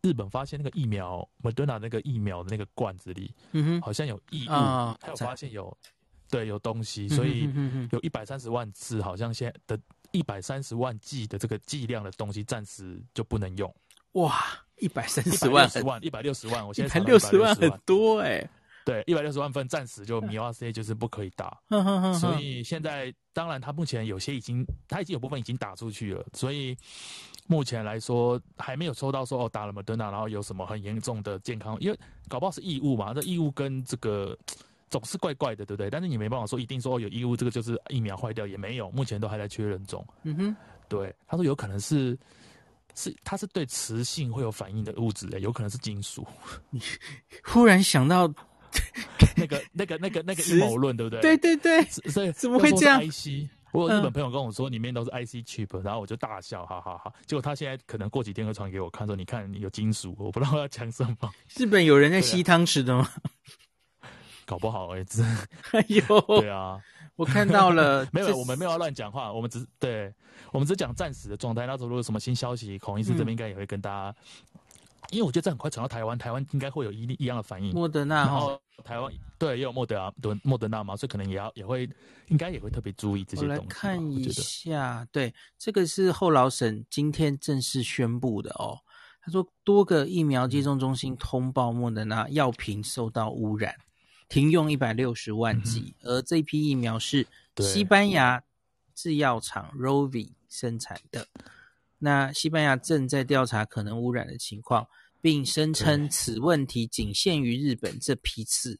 [0.02, 5.78] 日本发现那个疫苗莫德纳那个疫苗的那个罐子里，嗯哼，好像有异物，他、嗯、有发现有，
[6.28, 7.48] 对，有东西，所以
[7.92, 9.82] 有一百三十万次，好像现在的。
[10.12, 13.74] 一百三十万剂的这个剂量的东西，暂时就不能用。
[14.20, 14.34] 哇，
[14.78, 15.68] 一百三十万，
[16.02, 18.50] 一百六十万，我现在才六十万很多哎、欸。
[18.84, 21.58] 对，一百六十万份，暂时就米瓦 C 就是不可以打。
[22.20, 26.24] 所以现在，当然他目前有些已经，他已经有部分已经打出去了。
[26.34, 26.76] 所以
[27.46, 31.98] 目前来说，还没有抽到说哦打了莫德纳，然后有什么很严重的健康，因为
[32.28, 33.12] 搞不好是异物嘛。
[33.12, 34.36] 这异物跟这个。
[34.88, 35.90] 总是怪怪的，对不对？
[35.90, 40.06] 但是你没办法说一定说有异物，这个就是疫苗坏掉，也没有，目前都还在确认中。
[40.22, 40.56] 嗯哼，
[40.88, 42.16] 对，他说有可能是
[42.96, 46.26] 是它是对磁性会有反应的物质，有可能是金属。
[47.44, 48.26] 忽然想到
[49.36, 51.20] 那个那个那个那个阴谋论，对不对？
[51.20, 57.12] 对对对，所以怎么会这样？IC，我有日本朋友跟我说里面都是 IC chip，然后我就大笑，哈哈哈。
[57.26, 61.30] 结果他现在可能过几天会传给我看，说你看你有金属，我不知道要讲什么。
[61.56, 63.08] 日本有人在吸汤匙的吗？
[64.46, 65.24] 搞不好儿子，
[65.72, 66.80] 哎呦，对啊，
[67.16, 70.14] 我看到了， 没有，我们没有要乱讲话，我们只是对，
[70.52, 71.66] 我们只讲暂时的状态。
[71.66, 74.16] 那时候如果有什么新消息，孔医师这边应该也会跟大家，
[74.54, 74.58] 嗯、
[75.10, 77.72] 因为我觉得这很快传到台湾，台湾应该会有一一样的反应。
[77.72, 81.88] 莫德纳，然后台湾对也有莫德啊，对莫德纳嘛，所以可能也要也会，
[82.28, 83.60] 应该也会特别注意这些东西。
[83.60, 88.78] 我来看一下，对，这个是后老省今天正式宣布的哦。
[89.22, 93.74] 他说，多个疫苗接种中心通报莫德纳药品受到污染。
[94.28, 97.26] 停用一百六十万剂，嗯，而这批疫苗是
[97.58, 98.42] 西班牙
[98.94, 101.28] 制药厂 Rovi 生产的。
[101.98, 104.88] 那西班牙正在调查可能污染的情况，
[105.20, 108.78] 并声称此问题仅限于日本这批次。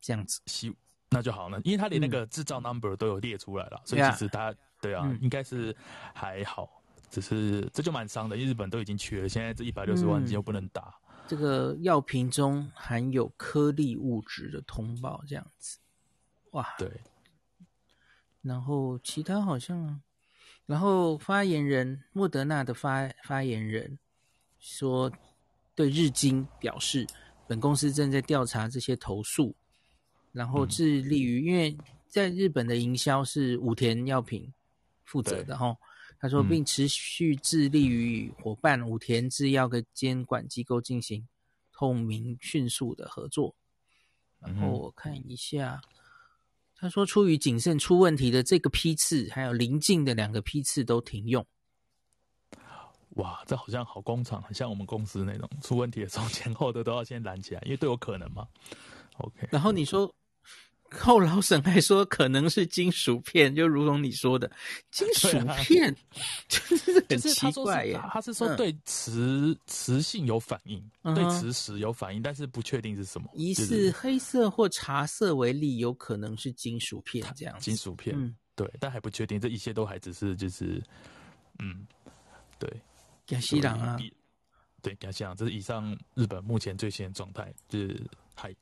[0.00, 0.74] 这样子，西
[1.10, 5.74] 那就好了，因为他连那个制造 number 都有列出来了，嗯，所以其实他对啊，嗯，应该是
[6.14, 6.68] 还好，
[7.10, 10.82] 只是这就蛮伤的，因为日本都已经缺了，现在这一百六十万剂又不能打。
[10.82, 15.78] 嗯这个药瓶中含有颗粒物质的通报，这样子，
[16.52, 16.90] 哇，对。
[18.42, 20.00] 然后其他好像，
[20.66, 23.98] 然后发言人莫德纳的发发言人
[24.60, 25.10] 说，
[25.74, 27.06] 对日经表示，
[27.48, 29.54] 本公司正在调查这些投诉，
[30.30, 31.76] 然后致力于，因为
[32.08, 34.52] 在日本的营销是武田药品
[35.04, 35.76] 负责的哈。
[36.18, 41.26] 他说，并持续致力于与伙伴武田制药跟监管机构进行
[41.72, 43.54] 透明、迅速的合作。
[44.38, 45.80] 然后我看一下，
[46.74, 51.44] 他说，出于谨慎，出问题的这个批次，还有临近的两个批次都停用。
[53.10, 58.46] 哇，这好像好工厂，很像我们公司那种，出问题的时候前后的都要先拦起来，因为都有可能嘛。
[59.18, 59.48] OK。
[59.50, 60.14] 然后你说，
[60.90, 64.50] 后老沈还说可能是金属片，就如同你说的
[64.90, 65.28] 金属
[65.62, 65.94] 片，
[66.48, 68.00] 就是很奇怪耶。
[68.10, 73.28] 他是说对磁磁性有反应，对磁石有反应，但是不确定是什么。
[73.34, 77.58] 疑似黑色或茶色为例，有可能是金属片这样。
[77.58, 80.82] 金属片，对，但还不确定，这一切都还只是就是，
[81.58, 81.86] 嗯，
[82.58, 82.70] 对。
[83.30, 83.98] 亚西朗啊，
[84.80, 88.00] 对，亚西朗，这是以上日本目前最新的状态，就是
[88.34, 88.54] 还。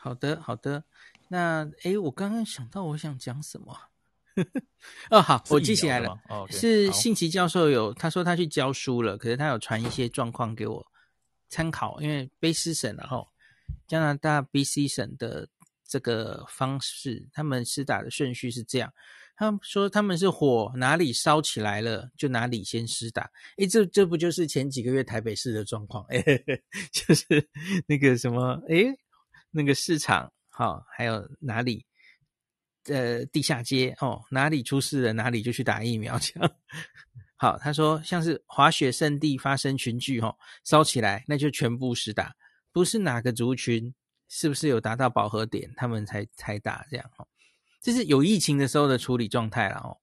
[0.00, 0.84] 好的，好的。
[1.28, 3.76] 那诶，我刚刚想到我想讲什么？
[5.10, 6.10] 哦，好，我记起来了。
[6.28, 10.86] 哦 okay, 是信奇教授有他说他去教书了，可是他有传一些状况给我
[11.48, 12.00] 参考。
[12.00, 13.26] 因为卑诗省然后
[13.88, 15.48] 加拿大 BC 省的
[15.84, 18.92] 这个方式，他们施打的顺序是这样。
[19.36, 23.28] 他们说他们是火哪里烧起来了，就哪里先施打。
[23.56, 26.04] 诶，这这不就是前几个月台北市的状况？
[26.10, 26.22] 诶，
[26.92, 27.48] 就是
[27.86, 28.96] 那个什么，诶。
[29.50, 31.84] 那个市场，好、还有哪里，
[32.84, 36.50] 呃，地下街哦，哪里出事了，哪里就去打疫苗，这样。
[37.36, 42.34] 好，他说像是滑雪胜地发生群聚，哦，烧起来，那就全部实打，
[42.72, 43.94] 不是哪个族群，
[44.28, 47.26] 是不是有达到饱和点，他们才才打这样，哦，
[47.80, 49.98] 这是有疫情的时候的处理状态了，哦。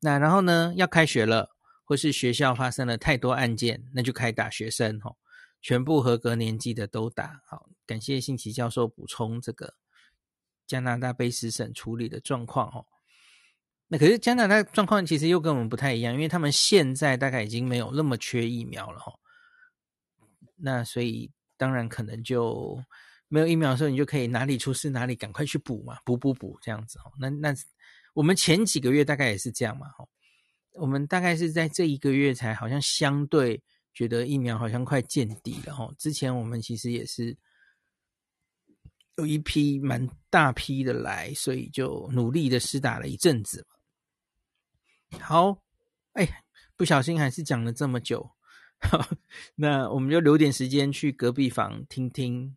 [0.00, 1.48] 那然后呢，要开学了，
[1.84, 5.16] 或是学校发生了太多案件，那就开打学生，哦。
[5.66, 7.42] 全部合格年纪的都打。
[7.44, 9.74] 好，感谢信奇教授补充这个
[10.64, 12.86] 加拿大卑诗省处理的状况哦。
[13.88, 19.12] 那可是加拿大状况其实又跟我们不太一样，因为他们现在大概已经没有那么缺疫苗了哈。
[20.54, 22.80] 那所以当然可能就
[23.26, 27.10] 没有疫苗的时候，你就可以哪里出事哪里赶快去补嘛，补补补这样子哦。
[27.18, 27.52] 那那
[28.14, 30.06] 我们前几个月大概也是这样嘛哈。
[30.74, 33.60] 我们大概是在这一个月才好像相对。
[33.96, 37.34] 觉得疫苗好像快见底了哈，之前我们其实也是
[39.16, 43.66] 有一批蛮大批的来，所以就努力的施打了一阵子。
[45.18, 45.62] 好，
[46.12, 46.44] 哎，
[46.76, 48.32] 不小心还是讲了这么久，
[49.56, 52.54] 那我们就留点时间去隔壁房听听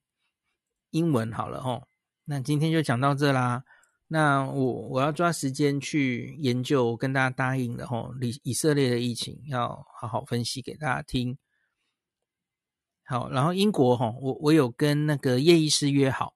[0.90, 1.88] 英文好了哈。
[2.26, 3.64] 那今天就讲到这啦。
[4.12, 11.38] 那我我要抓时间去研究，跟大家答应的吼，以以色列的疫情要好好分析给大家听。
[13.04, 16.34] 好，然后英国吼，我我有跟那个叶医师约好，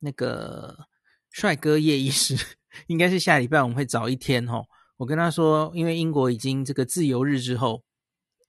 [0.00, 0.88] 那个
[1.30, 2.36] 帅哥叶医师
[2.86, 4.66] 应该是下礼拜我们会早一天吼，
[4.98, 7.82] 我跟他说，因为英国已经这个自由日之后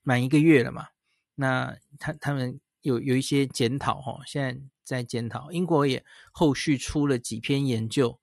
[0.01, 0.87] 满一个月了嘛，
[1.35, 8.19] 那他他们有有一些检讨吼，现在在检讨，英国也后续出了几篇研究。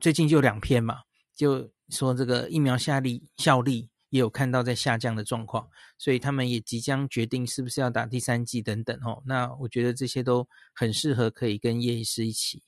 [0.00, 1.02] 最近就两篇嘛，
[1.34, 5.68] 就说这个疫苗效力效力也有看到在下降的状况，
[5.98, 9.22] 所以他们也即将决定是不是要打第三剂等等哦。
[9.26, 12.62] 那我觉得这些都很适合可以跟叶医师一起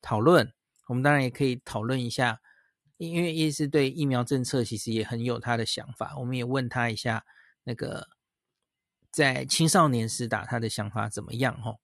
[0.00, 0.52] 讨论。
[0.86, 2.40] 我们当然也可以讨论一下，
[2.96, 6.16] 因为叶医师对疫苗政策其实也很有他的想法。
[6.18, 7.24] 我们也问他一下，
[7.64, 8.08] 那个
[9.12, 11.78] 在青少年时打他的想法怎么样哦？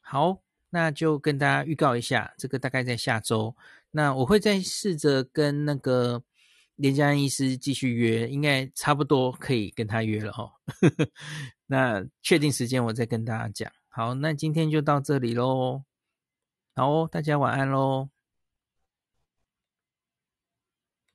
[0.00, 0.40] 好，
[0.70, 3.56] 那就跟大家预告一下，这个大概在下周。
[3.96, 6.20] 那我会再试着跟那个
[6.74, 10.50] 连江医师继续约，应该差不多可以跟他约了哈。
[11.66, 13.70] 那确定时间我再跟大家讲。
[13.88, 15.84] 好，那今天就到这里喽。
[16.74, 18.13] 好，大家晚安喽。